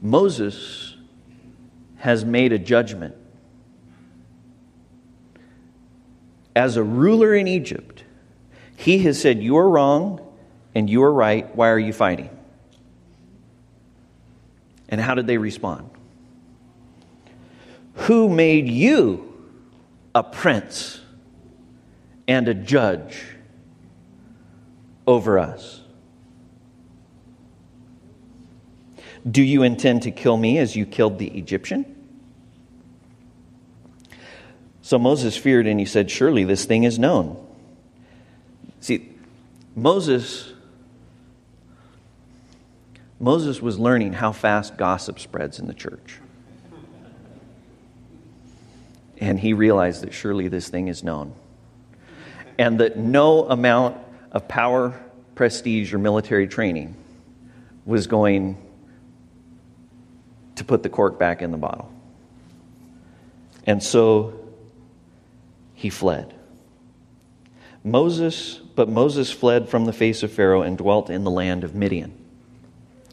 [0.00, 0.96] Moses
[1.96, 3.16] has made a judgment.
[6.54, 8.04] As a ruler in Egypt,
[8.76, 10.24] he has said, You are wrong
[10.72, 11.54] and you are right.
[11.56, 12.37] Why are you fighting?
[14.88, 15.90] And how did they respond?
[17.94, 19.34] Who made you
[20.14, 21.00] a prince
[22.26, 23.24] and a judge
[25.06, 25.82] over us?
[29.28, 31.96] Do you intend to kill me as you killed the Egyptian?
[34.80, 37.36] So Moses feared and he said, Surely this thing is known.
[38.80, 39.10] See,
[39.76, 40.52] Moses
[43.20, 46.20] Moses was learning how fast gossip spreads in the church.
[49.20, 51.34] And he realized that surely this thing is known.
[52.58, 53.96] And that no amount
[54.30, 55.00] of power,
[55.34, 56.94] prestige, or military training
[57.84, 58.56] was going
[60.56, 61.92] to put the cork back in the bottle.
[63.66, 64.38] And so
[65.74, 66.34] he fled.
[67.84, 71.74] Moses, but Moses fled from the face of Pharaoh and dwelt in the land of
[71.74, 72.17] Midian.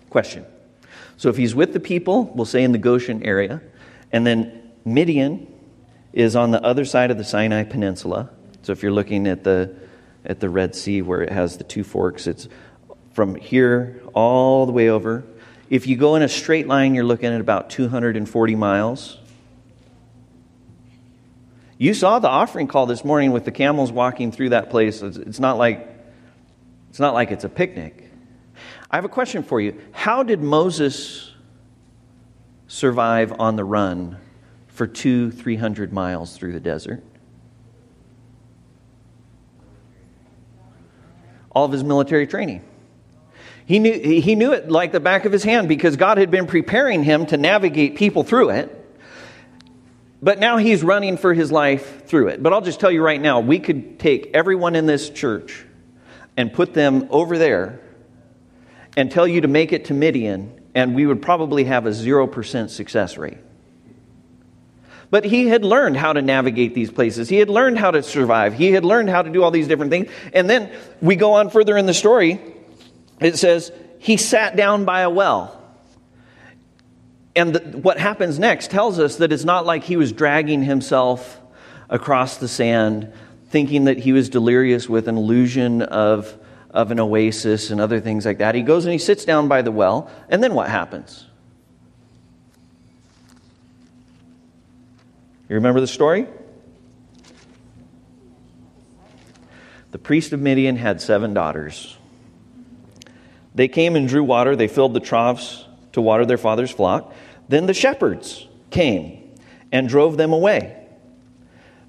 [0.10, 0.46] Question.
[1.18, 3.62] So if he's with the people, we'll say in the Goshen area,
[4.12, 5.48] and then Midian
[6.14, 8.30] is on the other side of the Sinai Peninsula.
[8.64, 9.76] So if you're looking at the
[10.26, 12.48] at the Red Sea where it has the two forks, it's
[13.14, 15.24] from here all the way over.
[15.70, 19.18] If you go in a straight line, you're looking at about 240 miles.
[21.78, 25.02] You saw the offering call this morning with the camels walking through that place.
[25.02, 25.90] It's not like
[26.90, 28.05] it's not like it's a picnic.
[28.96, 29.78] I have a question for you.
[29.92, 31.34] How did Moses
[32.68, 34.16] survive on the run
[34.68, 37.04] for two, three hundred miles through the desert?
[41.52, 42.64] All of his military training.
[43.66, 46.48] He knew, he knew it like the back of his hand because God had been
[46.48, 48.98] preparing him to navigate people through it.
[50.22, 52.42] But now he's running for his life through it.
[52.42, 55.66] But I'll just tell you right now we could take everyone in this church
[56.38, 57.82] and put them over there
[58.96, 62.70] and tell you to make it to Midian, and we would probably have a 0%
[62.70, 63.38] success rate.
[65.10, 67.30] But he had learned how to navigate these places.
[67.30, 68.54] He had learned how to survive.
[68.54, 70.10] He had learned how to do all these different things.
[70.34, 72.40] And then we go on further in the story.
[73.22, 75.62] It says, he sat down by a well.
[77.36, 81.40] And the, what happens next tells us that it's not like he was dragging himself
[81.90, 83.12] across the sand,
[83.50, 86.38] thinking that he was delirious with an illusion of
[86.76, 88.54] of an oasis and other things like that.
[88.54, 91.26] He goes and he sits down by the well, and then what happens?
[95.48, 96.28] You remember the story?
[99.92, 101.96] The priest of Midian had seven daughters.
[103.56, 107.14] They came and drew water, they filled the troughs to water their father's flock.
[107.48, 109.34] Then the shepherds came
[109.72, 110.88] and drove them away.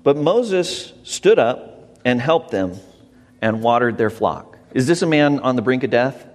[0.04, 2.76] But Moses stood up and helped them
[3.42, 4.55] and watered their flock.
[4.76, 6.28] Is this a man on the brink of death?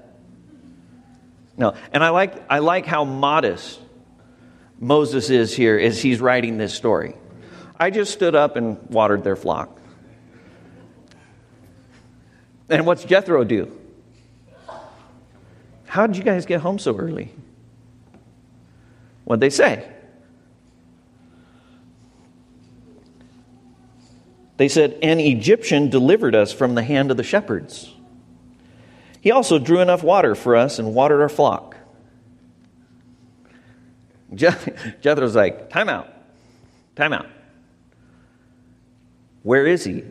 [1.57, 1.75] No.
[1.93, 3.79] And I like, I like how modest
[4.79, 7.13] Moses is here as he's writing this story.
[7.79, 9.79] I just stood up and watered their flock.
[12.67, 13.71] And what's Jethro do?
[15.85, 17.31] How did you guys get home so early?
[19.25, 19.87] What'd they say?
[24.57, 27.93] They said, An Egyptian delivered us from the hand of the shepherds.
[29.21, 31.77] He also drew enough water for us and watered our flock.
[34.33, 36.09] Jethro's like, time out.
[36.95, 37.27] Time out.
[39.43, 40.03] Where is he?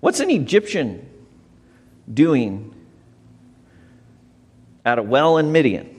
[0.00, 1.08] What's an Egyptian
[2.12, 2.74] doing
[4.84, 5.97] at a well in Midian?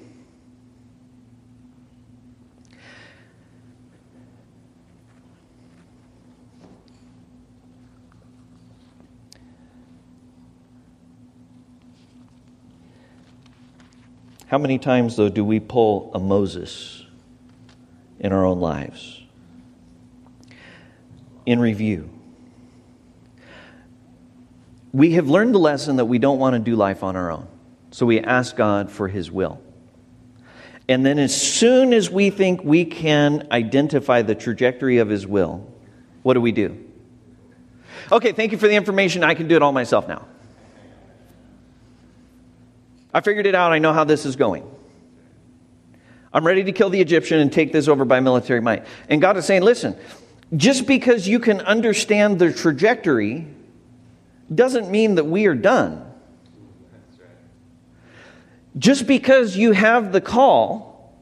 [14.49, 17.05] How many times, though, do we pull a Moses
[18.19, 19.21] in our own lives?
[21.45, 22.09] In review,
[24.91, 27.47] we have learned the lesson that we don't want to do life on our own.
[27.91, 29.61] So we ask God for His will.
[30.87, 35.71] And then, as soon as we think we can identify the trajectory of His will,
[36.23, 36.85] what do we do?
[38.11, 39.23] Okay, thank you for the information.
[39.23, 40.25] I can do it all myself now.
[43.13, 43.71] I figured it out.
[43.71, 44.69] I know how this is going.
[46.31, 48.85] I'm ready to kill the Egyptian and take this over by military might.
[49.07, 49.97] And God is saying, listen,
[50.55, 53.47] just because you can understand the trajectory
[54.53, 56.05] doesn't mean that we are done.
[58.77, 61.15] Just because you have the call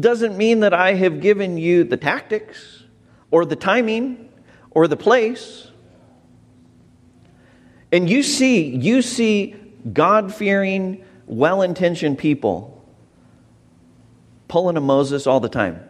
[0.00, 2.84] doesn't mean that I have given you the tactics
[3.30, 4.28] or the timing
[4.70, 5.70] or the place.
[7.92, 9.56] And you see, you see
[9.92, 12.72] God fearing, well intentioned people
[14.48, 15.80] pulling a Moses all the time,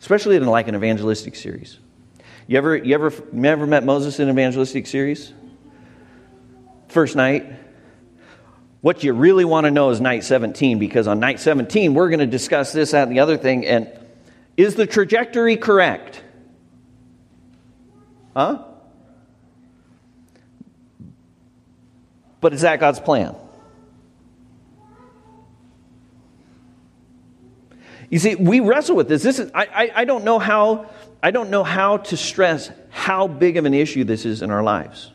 [0.00, 1.78] especially in like an evangelistic series.
[2.46, 5.32] You ever, you ever, you ever met Moses in an evangelistic series?
[6.88, 7.52] First night.
[8.80, 12.20] What you really want to know is night 17, because on night 17, we're going
[12.20, 13.66] to discuss this, that, and the other thing.
[13.66, 13.90] And
[14.56, 16.22] is the trajectory correct?
[18.36, 18.64] Huh?
[22.40, 23.34] But is that God's plan?
[28.10, 29.22] You see, we wrestle with this.
[29.22, 30.88] This is I, I, I, don't know how
[31.22, 34.62] I don't know how to stress how big of an issue this is in our
[34.62, 35.12] lives.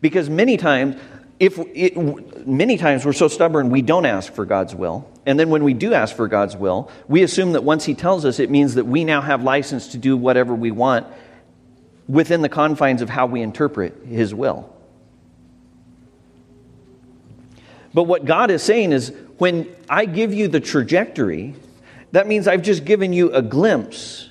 [0.00, 1.00] Because many times,
[1.40, 5.10] if it, many times we're so stubborn we don't ask for God's will.
[5.24, 8.26] And then when we do ask for God's will, we assume that once He tells
[8.26, 11.06] us, it means that we now have license to do whatever we want
[12.06, 14.73] within the confines of how we interpret His will.
[17.94, 21.54] But what God is saying is when I give you the trajectory,
[22.12, 24.28] that means I've just given you a glimpse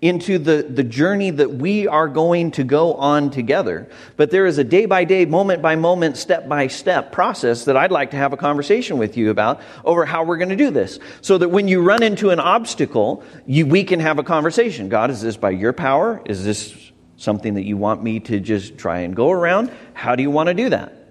[0.00, 3.88] into the, the journey that we are going to go on together.
[4.16, 7.76] But there is a day by day, moment by moment, step by step process that
[7.76, 10.70] I'd like to have a conversation with you about over how we're going to do
[10.70, 10.98] this.
[11.20, 14.88] So that when you run into an obstacle, you, we can have a conversation.
[14.88, 16.20] God, is this by your power?
[16.26, 19.70] Is this something that you want me to just try and go around?
[19.94, 21.01] How do you want to do that?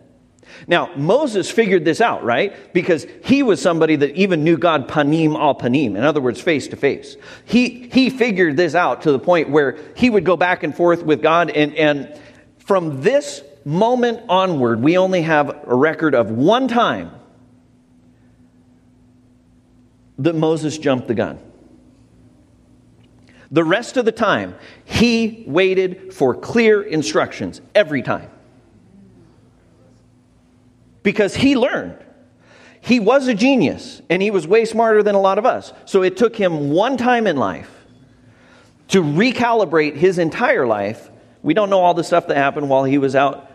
[0.68, 2.74] Now, Moses figured this out, right?
[2.74, 6.68] Because he was somebody that even knew God panim al panim, in other words, face
[6.70, 7.18] to face.
[7.45, 11.03] He, he figured this out to the point where he would go back and forth
[11.03, 11.49] with God.
[11.49, 12.20] And, and
[12.59, 17.12] from this moment onward, we only have a record of one time
[20.20, 21.39] that Moses jumped the gun.
[23.49, 24.55] The rest of the time,
[24.86, 28.30] he waited for clear instructions every time
[31.04, 31.97] because he learned.
[32.82, 35.72] He was a genius and he was way smarter than a lot of us.
[35.86, 37.70] So it took him one time in life
[38.89, 41.10] to recalibrate his entire life.
[41.43, 43.49] We don't know all the stuff that happened while he was out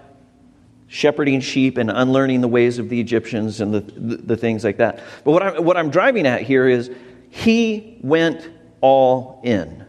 [0.89, 4.77] shepherding sheep and unlearning the ways of the Egyptians and the, the, the things like
[4.77, 5.03] that.
[5.25, 6.91] But what I'm, what I'm driving at here is
[7.31, 8.49] he went
[8.81, 9.85] all in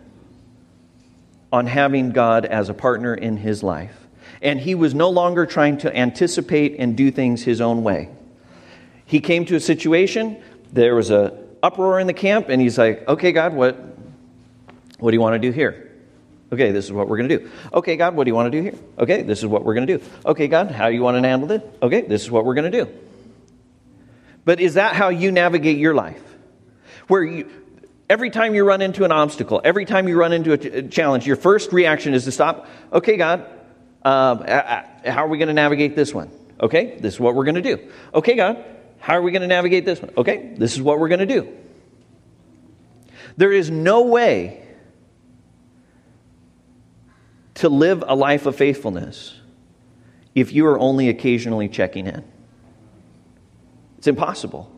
[1.53, 4.06] on having God as a partner in his life
[4.41, 8.09] and he was no longer trying to anticipate and do things his own way.
[9.05, 13.07] He came to a situation, there was a uproar in the camp, and he's like,
[13.07, 13.77] Okay, God, what,
[14.99, 15.87] what do you want to do here?
[16.51, 17.49] Okay, this is what we're going to do.
[17.73, 18.75] Okay, God, what do you want to do here?
[18.97, 20.05] Okay, this is what we're going to do.
[20.25, 21.77] Okay, God, how do you want to handle it?
[21.81, 22.89] Okay, this is what we're going to do.
[24.45, 26.23] But is that how you navigate your life?
[27.07, 27.49] Where you,
[28.09, 31.35] every time you run into an obstacle, every time you run into a challenge, your
[31.35, 32.67] first reaction is to stop.
[32.93, 33.45] Okay, God,
[34.03, 36.31] um, how are we going to navigate this one?
[36.59, 37.91] Okay, this is what we're going to do.
[38.13, 38.63] Okay, God,
[38.99, 40.11] how are we going to navigate this one?
[40.17, 41.55] Okay, this is what we're going to do.
[43.37, 44.63] There is no way
[47.55, 49.35] to live a life of faithfulness
[50.35, 52.23] if you are only occasionally checking in.
[53.97, 54.71] It's impossible.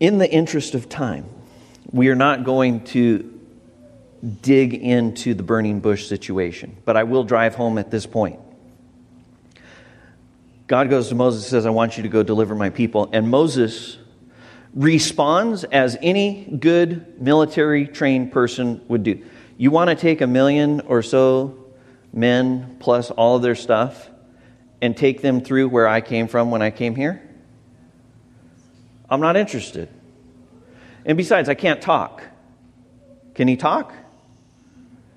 [0.00, 1.26] In the interest of time,
[1.92, 3.40] we are not going to
[4.22, 8.38] dig into the burning bush situation, but I will drive home at this point.
[10.68, 13.10] God goes to Moses and says, I want you to go deliver my people.
[13.12, 13.98] And Moses
[14.74, 19.22] responds as any good military trained person would do.
[19.58, 21.58] You want to take a million or so
[22.12, 24.08] men plus all of their stuff
[24.80, 27.22] and take them through where I came from when I came here?
[29.10, 29.88] I'm not interested.
[31.04, 32.22] And besides, I can't talk.
[33.34, 33.92] Can he talk?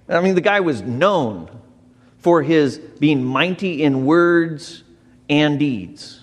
[0.08, 1.50] I mean, the guy was known
[2.20, 4.84] for his being mighty in words
[5.30, 6.22] and deeds.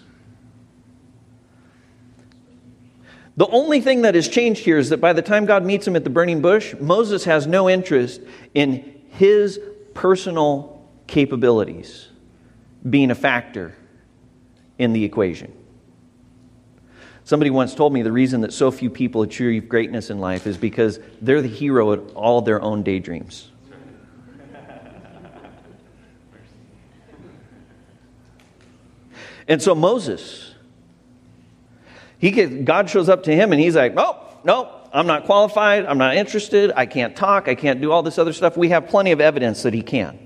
[3.37, 5.97] The only thing that has changed here is that by the time God meets him
[5.97, 8.20] at the burning bush, Moses has no interest
[8.55, 9.59] in his
[9.95, 12.09] personal capabilities.
[12.89, 13.74] being a factor
[14.78, 15.53] in the equation.
[17.24, 20.57] Somebody once told me the reason that so few people achieve greatness in life is
[20.57, 23.52] because they're the hero at all their own daydreams.
[29.49, 30.55] And so Moses,
[32.18, 35.86] he gets, God shows up to him and he's like, "Oh, no, I'm not qualified.
[35.86, 36.72] I'm not interested.
[36.76, 37.49] I can't talk.
[37.49, 40.18] I can't do all this other stuff." We have plenty of evidence that he can.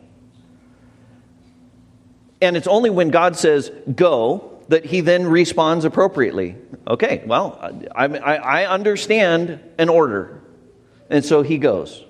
[2.42, 6.56] And it's only when God says, "Go," that he then responds appropriately.
[6.86, 7.58] Okay, well,
[7.94, 10.42] I, I, I, understand an order.
[11.08, 12.04] And so he goes.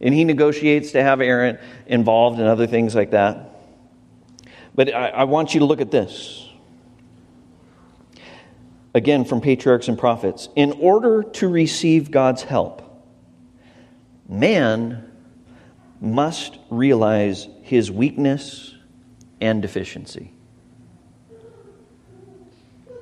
[0.00, 3.53] And he negotiates to have Aaron involved and other things like that.
[4.74, 6.48] But I, I want you to look at this.
[8.94, 10.48] Again, from Patriarchs and Prophets.
[10.54, 12.82] In order to receive God's help,
[14.28, 15.10] man
[16.00, 18.74] must realize his weakness
[19.40, 20.32] and deficiency.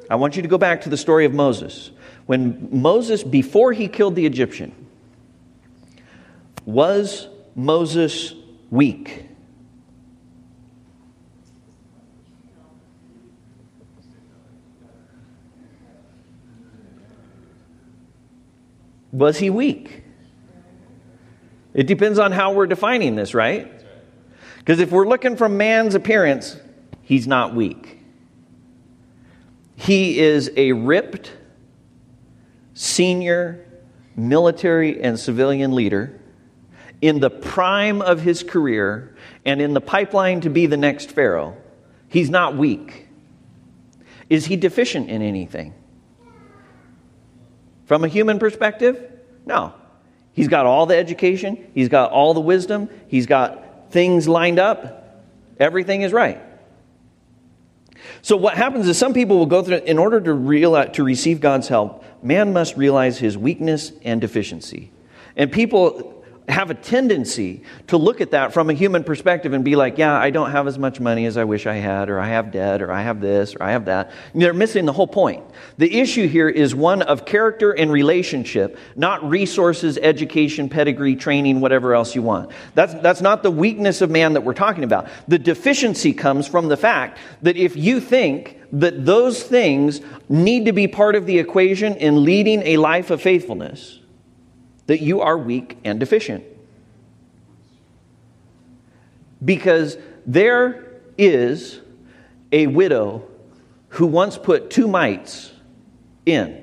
[0.09, 1.91] I want you to go back to the story of Moses.
[2.27, 4.75] When Moses, before he killed the Egyptian,
[6.64, 8.35] was Moses
[8.70, 9.27] weak?
[19.12, 20.02] Was he weak?
[21.74, 23.70] It depends on how we're defining this, right?
[24.58, 26.56] Because if we're looking from man's appearance,
[27.02, 27.98] he's not weak.
[29.76, 31.32] He is a ripped,
[32.74, 33.66] senior
[34.14, 36.20] military and civilian leader
[37.00, 41.56] in the prime of his career and in the pipeline to be the next Pharaoh.
[42.08, 43.08] He's not weak.
[44.30, 45.74] Is he deficient in anything?
[47.93, 49.07] From a human perspective,
[49.45, 49.74] no.
[50.32, 55.22] He's got all the education, he's got all the wisdom, he's got things lined up.
[55.61, 56.40] Everything is right.
[58.22, 61.43] So what happens is some people will go through in order to realize, to receive
[61.43, 64.90] God's help, man must realize his weakness and deficiency.
[65.36, 66.11] And people
[66.49, 70.14] have a tendency to look at that from a human perspective and be like, yeah,
[70.14, 72.82] I don't have as much money as I wish I had, or I have debt,
[72.82, 74.11] or I have this, or I have that.
[74.32, 75.45] And they're missing the whole point.
[75.78, 81.95] The issue here is one of character and relationship, not resources, education, pedigree, training, whatever
[81.95, 82.51] else you want.
[82.74, 85.09] That's, that's not the weakness of man that we're talking about.
[85.28, 90.72] The deficiency comes from the fact that if you think that those things need to
[90.72, 94.01] be part of the equation in leading a life of faithfulness,
[94.87, 96.45] that you are weak and deficient.
[99.45, 101.80] Because there is
[102.53, 103.28] a widow
[103.89, 105.53] who once put two mites
[106.26, 106.62] in.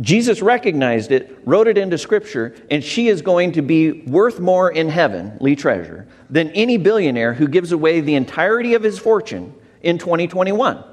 [0.00, 4.70] Jesus recognized it, wrote it into Scripture, and she is going to be worth more
[4.70, 9.54] in heaven, Lee treasure than any billionaire who gives away the entirety of his fortune
[9.80, 10.84] in 2021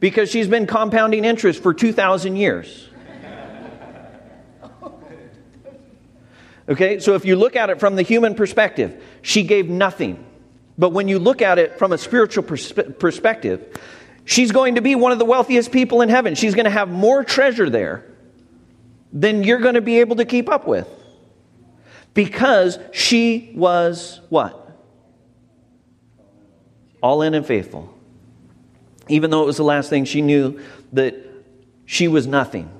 [0.00, 2.88] because she's been compounding interest for 2,000 years.
[6.68, 10.24] Okay, so if you look at it from the human perspective, she gave nothing.
[10.78, 13.78] But when you look at it from a spiritual perspe- perspective,
[14.24, 16.34] she's going to be one of the wealthiest people in heaven.
[16.34, 18.04] She's going to have more treasure there
[19.12, 20.88] than you're going to be able to keep up with.
[22.14, 24.58] Because she was what?
[27.02, 27.92] All in and faithful.
[29.08, 30.60] Even though it was the last thing, she knew
[30.92, 31.16] that
[31.86, 32.70] she was nothing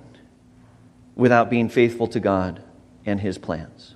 [1.16, 2.62] without being faithful to God
[3.04, 3.94] and his plans.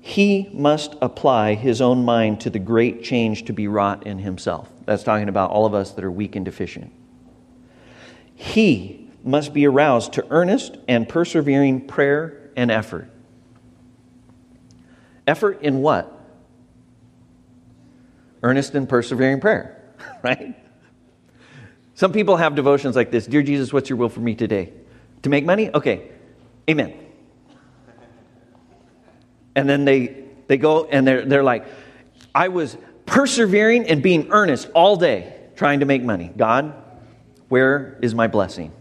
[0.00, 4.68] He must apply his own mind to the great change to be wrought in himself.
[4.84, 6.92] That's talking about all of us that are weak and deficient.
[8.34, 13.08] He must be aroused to earnest and persevering prayer and effort.
[15.26, 16.12] Effort in what?
[18.42, 19.80] Earnest and persevering prayer,
[20.24, 20.56] right?
[21.94, 24.72] Some people have devotions like this Dear Jesus, what's your will for me today?
[25.22, 25.70] To make money?
[25.72, 26.10] Okay.
[26.68, 26.94] Amen.
[29.54, 31.66] And then they, they go and they're, they're like,
[32.34, 36.32] I was persevering and being earnest all day trying to make money.
[36.36, 36.74] God,
[37.48, 38.72] where is my blessing?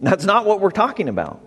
[0.00, 1.44] That's not what we're talking about.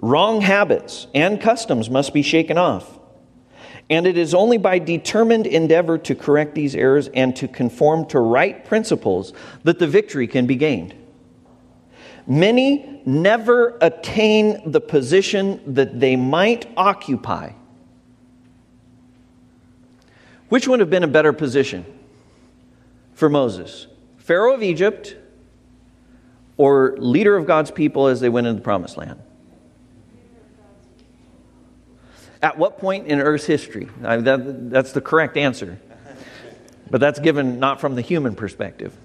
[0.00, 2.97] Wrong habits and customs must be shaken off.
[3.90, 8.20] And it is only by determined endeavor to correct these errors and to conform to
[8.20, 9.32] right principles
[9.64, 10.94] that the victory can be gained.
[12.26, 17.52] Many never attain the position that they might occupy.
[20.50, 21.86] Which would have been a better position
[23.14, 23.86] for Moses?
[24.18, 25.16] Pharaoh of Egypt,
[26.58, 29.20] or leader of God's people as they went into the promised land?
[32.42, 33.88] At what point in Earth's history?
[34.04, 35.78] I that, that's the correct answer.
[36.90, 38.96] But that's given not from the human perspective.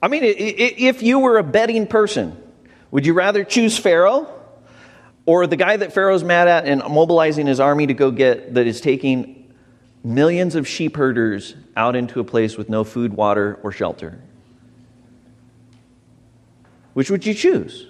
[0.00, 2.36] I mean, if you were a betting person,
[2.90, 4.32] would you rather choose Pharaoh
[5.26, 8.66] or the guy that Pharaoh's mad at and mobilizing his army to go get that
[8.66, 9.52] is taking
[10.04, 14.20] millions of sheep herders out into a place with no food, water, or shelter?
[16.94, 17.86] Which would you choose?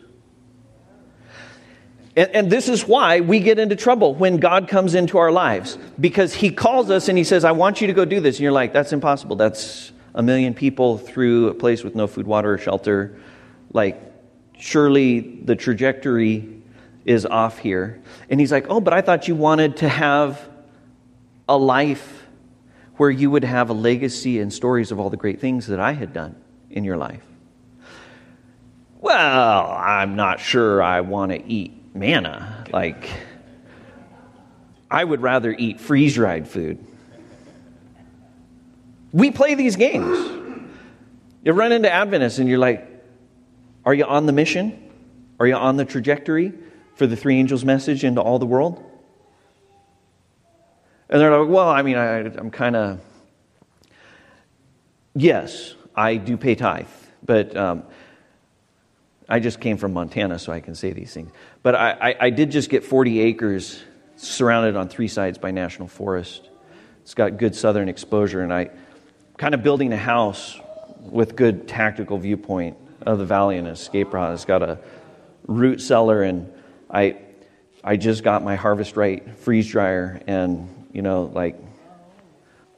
[2.19, 5.79] And, and, this is why we get into trouble when God comes into our lives
[6.01, 8.39] because He calls us and He says, I want you to go do this.
[8.39, 9.37] And you're like, that's impossible.
[9.37, 13.17] That's a million people through a place with no food, water, or shelter.
[13.73, 14.03] Like,
[14.59, 16.61] surely the trajectory
[17.05, 18.03] is off here.
[18.29, 20.45] And He's like, oh, but I thought you wanted to have
[21.49, 22.27] a life
[22.97, 25.93] where you would have a legacy and stories of all the great things that I
[25.93, 26.35] had done
[26.69, 27.23] in your life.
[29.01, 32.65] Well, I'm not sure I want to eat manna.
[32.73, 33.09] Like,
[34.91, 36.85] I would rather eat freeze dried food.
[39.13, 40.17] We play these games.
[41.43, 42.87] You run into Adventists and you're like,
[43.85, 44.91] are you on the mission?
[45.41, 46.53] Are you on the trajectory
[46.97, 48.85] for the three angels' message into all the world?
[51.09, 53.01] And they're like, well, I mean, I, am kind of,
[55.15, 56.87] yes, I do pay tithe,
[57.25, 57.85] but um,
[59.29, 61.31] I just came from Montana, so I can say these things.
[61.63, 63.83] But I, I, I did just get 40 acres
[64.17, 66.49] surrounded on three sides by national forest.
[67.03, 68.71] It's got good southern exposure, and I
[69.37, 70.59] kind of building a house
[71.01, 74.33] with good tactical viewpoint of the valley and escape route.
[74.35, 74.79] It's got a
[75.47, 76.53] root cellar, and
[76.91, 77.19] I
[77.85, 81.57] I just got my harvest right freeze dryer, and you know like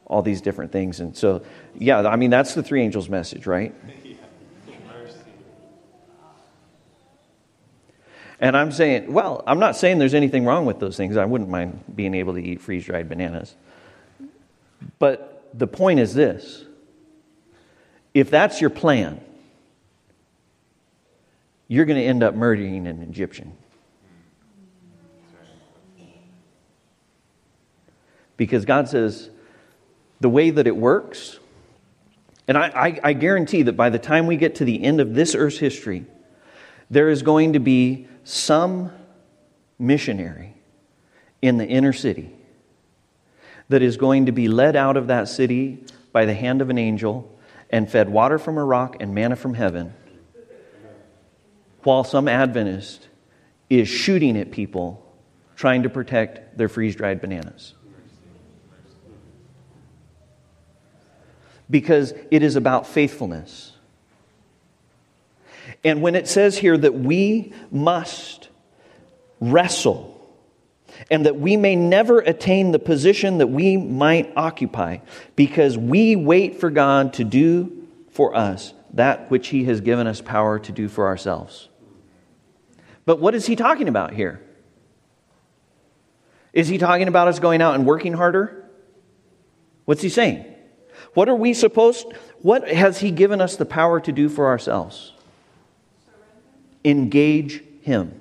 [0.06, 0.98] all these different things.
[0.98, 1.42] And so,
[1.78, 3.74] yeah, I mean that's the three angels message, right?
[8.40, 11.18] And I'm saying, well, I'm not saying there's anything wrong with those things.
[11.18, 13.54] I wouldn't mind being able to eat freeze dried bananas.
[14.98, 16.64] But the point is this
[18.14, 19.20] if that's your plan,
[21.68, 23.52] you're going to end up murdering an Egyptian.
[28.38, 29.28] Because God says
[30.20, 31.38] the way that it works,
[32.48, 35.14] and I, I, I guarantee that by the time we get to the end of
[35.14, 36.06] this earth's history,
[36.90, 38.90] there is going to be some
[39.78, 40.54] missionary
[41.40, 42.32] in the inner city
[43.68, 46.78] that is going to be led out of that city by the hand of an
[46.78, 47.38] angel
[47.70, 49.94] and fed water from a rock and manna from heaven,
[51.84, 53.08] while some Adventist
[53.70, 55.06] is shooting at people
[55.54, 57.74] trying to protect their freeze dried bananas.
[61.70, 63.76] Because it is about faithfulness.
[65.84, 68.48] And when it says here that we must
[69.40, 70.16] wrestle
[71.10, 74.98] and that we may never attain the position that we might occupy
[75.36, 80.20] because we wait for God to do for us that which He has given us
[80.20, 81.68] power to do for ourselves.
[83.04, 84.42] But what is He talking about here?
[86.52, 88.68] Is He talking about us going out and working harder?
[89.84, 90.44] What's He saying?
[91.14, 92.06] What are we supposed,
[92.40, 95.12] what has He given us the power to do for ourselves?
[96.84, 98.20] Engage him.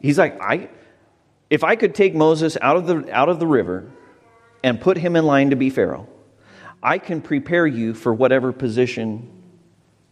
[0.00, 0.68] He's like, I,
[1.48, 3.90] if I could take Moses out of, the, out of the river
[4.64, 6.08] and put him in line to be Pharaoh,
[6.82, 9.30] I can prepare you for whatever position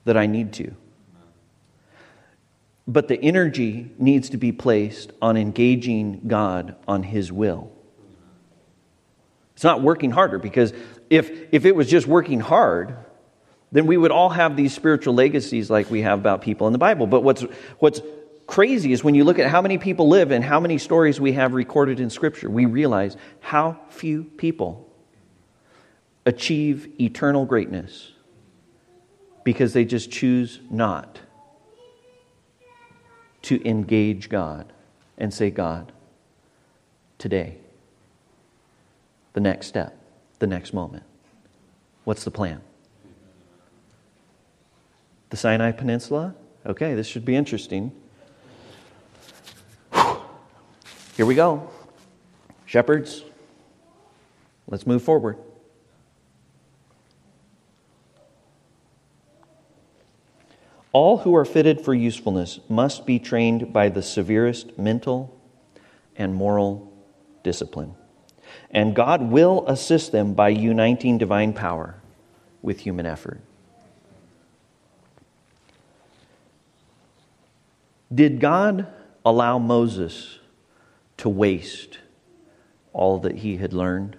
[0.05, 0.74] that I need to.
[2.87, 7.72] But the energy needs to be placed on engaging God on his will.
[9.55, 10.72] It's not working harder because
[11.11, 12.97] if, if it was just working hard,
[13.73, 16.79] then we would all have these spiritual legacies like we have about people in the
[16.79, 17.07] Bible.
[17.07, 17.43] But what's,
[17.79, 18.01] what's
[18.47, 21.33] crazy is when you look at how many people live and how many stories we
[21.33, 24.89] have recorded in Scripture, we realize how few people
[26.27, 28.12] achieve eternal greatness
[29.45, 31.21] because they just choose not
[33.43, 34.73] to engage God
[35.16, 35.93] and say, God,
[37.18, 37.57] today,
[39.33, 39.97] the next step,
[40.41, 41.05] the next moment.
[42.05, 42.62] What's the plan?
[45.31, 46.35] The Sinai Peninsula?
[46.66, 47.93] Okay, this should be interesting.
[51.16, 51.70] Here we go.
[52.66, 53.24] Shepherds,
[54.66, 55.37] let's move forward.
[60.93, 65.39] All who are fitted for usefulness must be trained by the severest mental
[66.16, 66.93] and moral
[67.45, 67.95] discipline.
[68.70, 72.01] And God will assist them by uniting divine power
[72.62, 73.41] with human effort.
[78.13, 78.87] Did God
[79.25, 80.39] allow Moses
[81.19, 81.99] to waste
[82.93, 84.17] all that he had learned?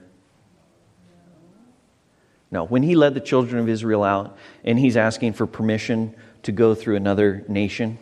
[2.50, 2.66] No.
[2.66, 6.76] When he led the children of Israel out and he's asking for permission to go
[6.76, 7.98] through another nation,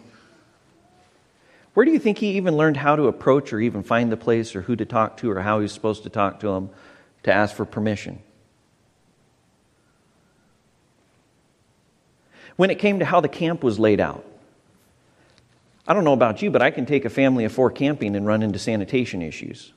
[1.73, 4.55] where do you think he even learned how to approach or even find the place
[4.55, 6.69] or who to talk to or how he was supposed to talk to them
[7.23, 8.21] to ask for permission?
[12.57, 14.25] When it came to how the camp was laid out,
[15.89, 18.23] I don't know about you, but I can take a family of four camping and
[18.23, 19.73] run into sanitation issues.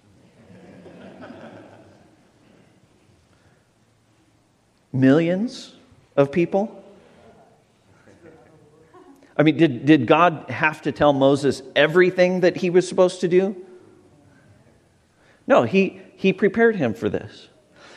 [4.93, 5.75] Millions
[6.15, 6.85] of people?
[9.39, 13.29] I mean, did, did God have to tell Moses everything that he was supposed to
[13.29, 13.57] do?
[15.47, 17.49] No, he, he prepared him for this.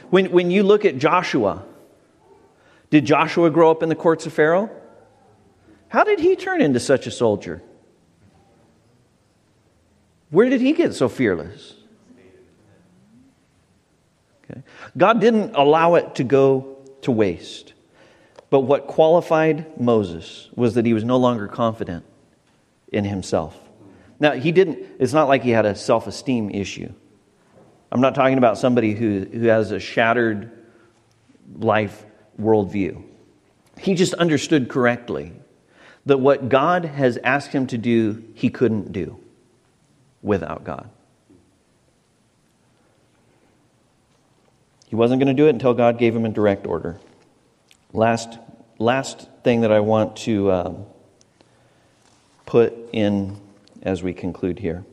[0.10, 1.66] When, when you look at Joshua,
[2.90, 4.70] did Joshua grow up in the courts of Pharaoh?
[5.90, 7.62] How did he turn into such a soldier?
[10.36, 11.76] Where did he get so fearless?
[14.44, 14.64] Okay.
[14.98, 17.72] God didn't allow it to go to waste.
[18.50, 22.04] But what qualified Moses was that he was no longer confident
[22.92, 23.58] in himself.
[24.20, 26.92] Now, he didn't, it's not like he had a self esteem issue.
[27.90, 30.52] I'm not talking about somebody who, who has a shattered
[31.60, 32.06] life
[32.38, 33.02] worldview.
[33.80, 35.32] He just understood correctly
[36.06, 39.22] that what God has asked him to do, he couldn't do
[40.26, 40.90] without God.
[44.88, 47.00] He wasn't going to do it until God gave him a direct order.
[47.94, 48.40] Last,
[48.80, 50.86] last thing that I want to um,
[52.46, 53.40] put in
[53.84, 54.84] as we conclude here.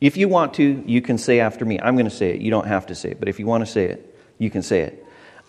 [0.00, 1.80] If you want to, you can say after me.
[1.80, 2.40] I'm going to say it.
[2.40, 4.62] You don't have to say it, but if you want to say it, you can
[4.62, 5.04] say it.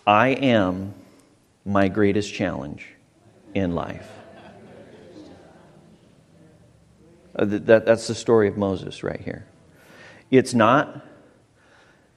[0.07, 0.93] I am
[1.65, 2.87] my greatest challenge
[3.53, 4.14] in life.
[7.35, 9.45] Uh, that, that's the story of Moses right here.
[10.31, 11.05] It's not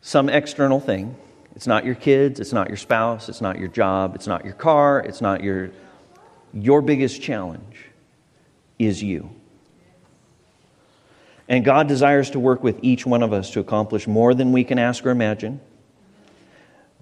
[0.00, 1.16] some external thing.
[1.56, 4.54] It's not your kids, it's not your spouse, it's not your job, it's not your
[4.54, 5.70] car, it's not your.
[6.54, 7.86] Your biggest challenge
[8.78, 9.30] is you.
[11.48, 14.64] And God desires to work with each one of us to accomplish more than we
[14.64, 15.60] can ask or imagine.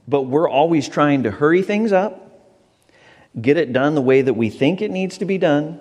[0.09, 2.41] But we're always trying to hurry things up,
[3.41, 5.81] get it done the way that we think it needs to be done.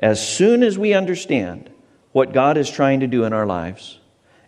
[0.00, 1.70] As soon as we understand
[2.12, 4.00] what God is trying to do in our lives,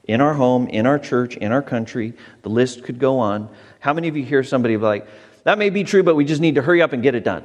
[0.05, 2.15] in our home, in our church, in our country.
[2.43, 3.49] The list could go on.
[3.81, 5.07] How many of you hear somebody like,
[5.45, 7.45] that may be true, but we just need to hurry up and get it done?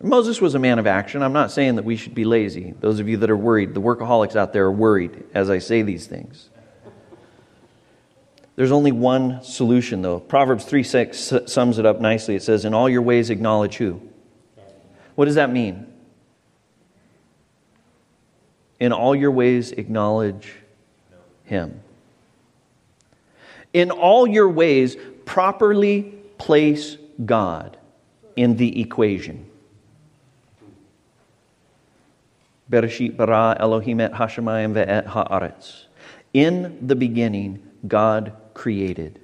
[0.00, 1.22] Moses was a man of action.
[1.22, 2.74] I'm not saying that we should be lazy.
[2.80, 5.82] Those of you that are worried, the workaholics out there are worried as I say
[5.82, 6.48] these things.
[8.56, 10.20] There's only one solution, though.
[10.20, 12.34] Proverbs 3 6 sums it up nicely.
[12.34, 14.02] It says, In all your ways, acknowledge who?
[15.14, 15.86] What does that mean?
[18.80, 20.54] In all your ways, acknowledge
[21.44, 21.80] Him.
[23.72, 27.76] In all your ways, properly place God
[28.36, 29.46] in the equation.
[32.70, 35.84] Bereshit bara Elohim et hashemayim ve'et haaretz.
[36.32, 39.20] In the beginning, God created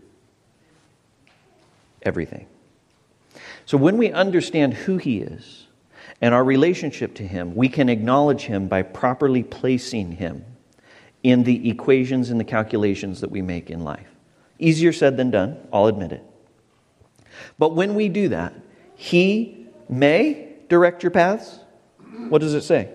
[2.03, 2.47] everything.
[3.64, 5.68] So when we understand who He is,
[6.21, 10.45] and our relationship to Him, we can acknowledge Him by properly placing Him
[11.23, 14.09] in the equations and the calculations that we make in life.
[14.59, 16.25] Easier said than done, I'll admit it.
[17.59, 18.55] But when we do that,
[18.97, 21.61] He may direct your paths.
[22.29, 22.91] What does it say?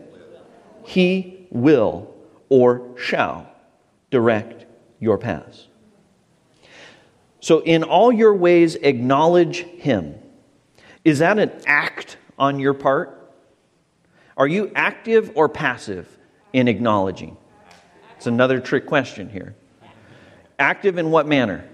[0.84, 2.14] He will
[2.50, 3.50] or shall
[4.12, 4.66] direct
[5.00, 5.68] your paths.
[7.40, 10.16] So, in all your ways, acknowledge Him.
[11.04, 13.20] Is that an act on your part?
[14.36, 16.18] Are you active or passive
[16.52, 17.38] in acknowledging?
[18.18, 19.56] It's another trick question here.
[20.58, 21.68] Active in what manner?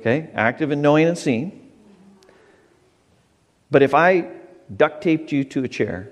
[0.00, 1.72] Okay, active in knowing and seeing.
[3.70, 4.28] But if I
[4.74, 6.10] duct taped you to a chair,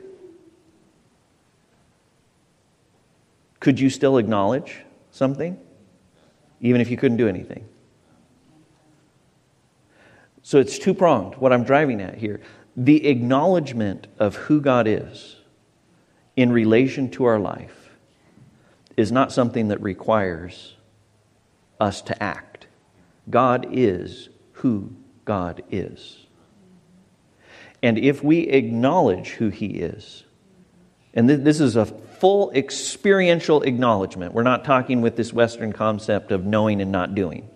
[3.60, 4.78] could you still acknowledge
[5.10, 5.58] something?
[6.60, 7.68] Even if you couldn't do anything?
[10.42, 12.40] So it's two pronged, what I'm driving at here.
[12.76, 15.36] The acknowledgement of who God is
[16.36, 17.90] in relation to our life
[18.96, 20.76] is not something that requires
[21.80, 22.66] us to act.
[23.30, 26.26] God is who God is.
[27.82, 30.24] And if we acknowledge who He is,
[31.14, 34.32] and this is a full experiential acknowledgement.
[34.32, 37.50] We're not talking with this Western concept of knowing and not doing.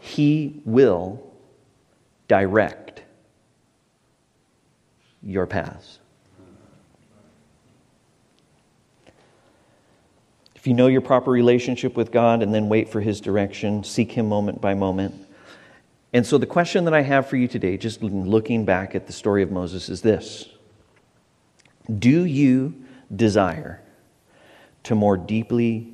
[0.00, 1.22] He will
[2.26, 3.02] direct
[5.22, 5.98] your paths.
[10.56, 14.12] If you know your proper relationship with God and then wait for His direction, seek
[14.12, 15.14] Him moment by moment.
[16.12, 19.12] And so, the question that I have for you today, just looking back at the
[19.12, 20.48] story of Moses, is this
[21.98, 22.74] Do you
[23.14, 23.80] desire
[24.82, 25.92] to more deeply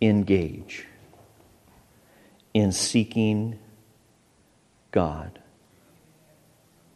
[0.00, 0.86] engage
[2.54, 3.58] in seeking
[4.92, 5.40] God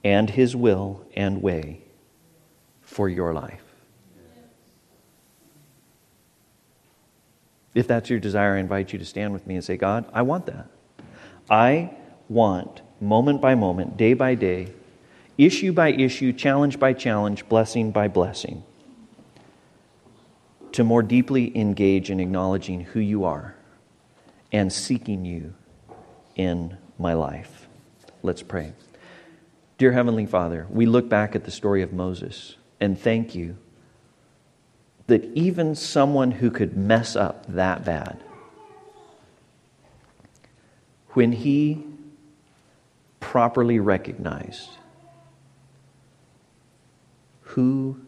[0.04, 1.82] and His will and way
[2.80, 3.62] for your life?
[7.74, 10.22] If that's your desire, I invite you to stand with me and say, God, I
[10.22, 10.68] want that.
[11.50, 11.94] I
[12.28, 14.72] want, moment by moment, day by day,
[15.36, 18.64] issue by issue, challenge by challenge, blessing by blessing,
[20.72, 23.54] to more deeply engage in acknowledging who you are
[24.53, 25.55] and seeking you
[26.36, 27.68] in my life.
[28.22, 28.72] Let's pray.
[29.76, 33.57] Dear Heavenly Father, we look back at the story of Moses and thank you
[35.07, 38.22] that even someone who could mess up that bad,
[41.11, 41.84] when he
[43.20, 44.70] properly recognized
[47.40, 47.99] who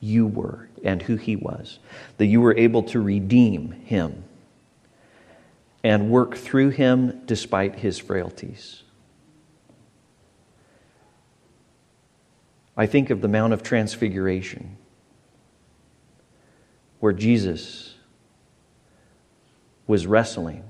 [0.00, 1.78] you were and who he was,
[2.16, 4.24] that you were able to redeem him
[5.82, 8.82] and work through him despite his frailties.
[12.76, 14.76] I think of the Mount of Transfiguration
[17.00, 17.94] where Jesus
[19.86, 20.62] was wrestling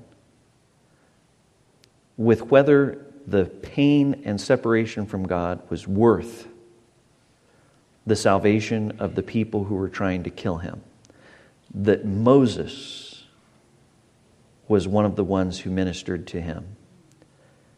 [2.16, 6.48] with whether the pain and separation from God was worth
[8.06, 10.82] the salvation of the people who were trying to kill him.
[11.74, 13.09] That Moses
[14.70, 16.76] was one of the ones who ministered to him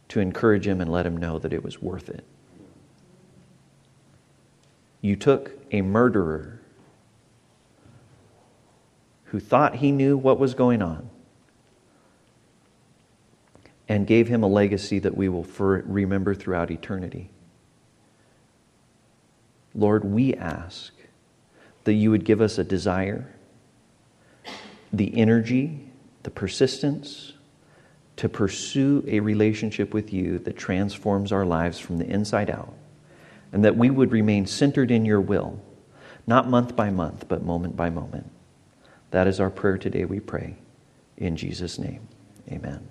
[0.07, 2.23] to encourage him and let him know that it was worth it.
[5.01, 6.61] You took a murderer
[9.23, 11.09] who thought he knew what was going on
[13.89, 17.31] and gave him a legacy that we will remember throughout eternity.
[19.73, 20.93] Lord, we ask
[21.85, 23.33] that you would give us a desire,
[24.93, 25.89] the energy,
[26.23, 27.33] the persistence
[28.15, 32.73] to pursue a relationship with you that transforms our lives from the inside out,
[33.51, 35.59] and that we would remain centered in your will,
[36.25, 38.29] not month by month, but moment by moment.
[39.11, 40.55] That is our prayer today, we pray.
[41.17, 42.07] In Jesus' name,
[42.51, 42.87] amen.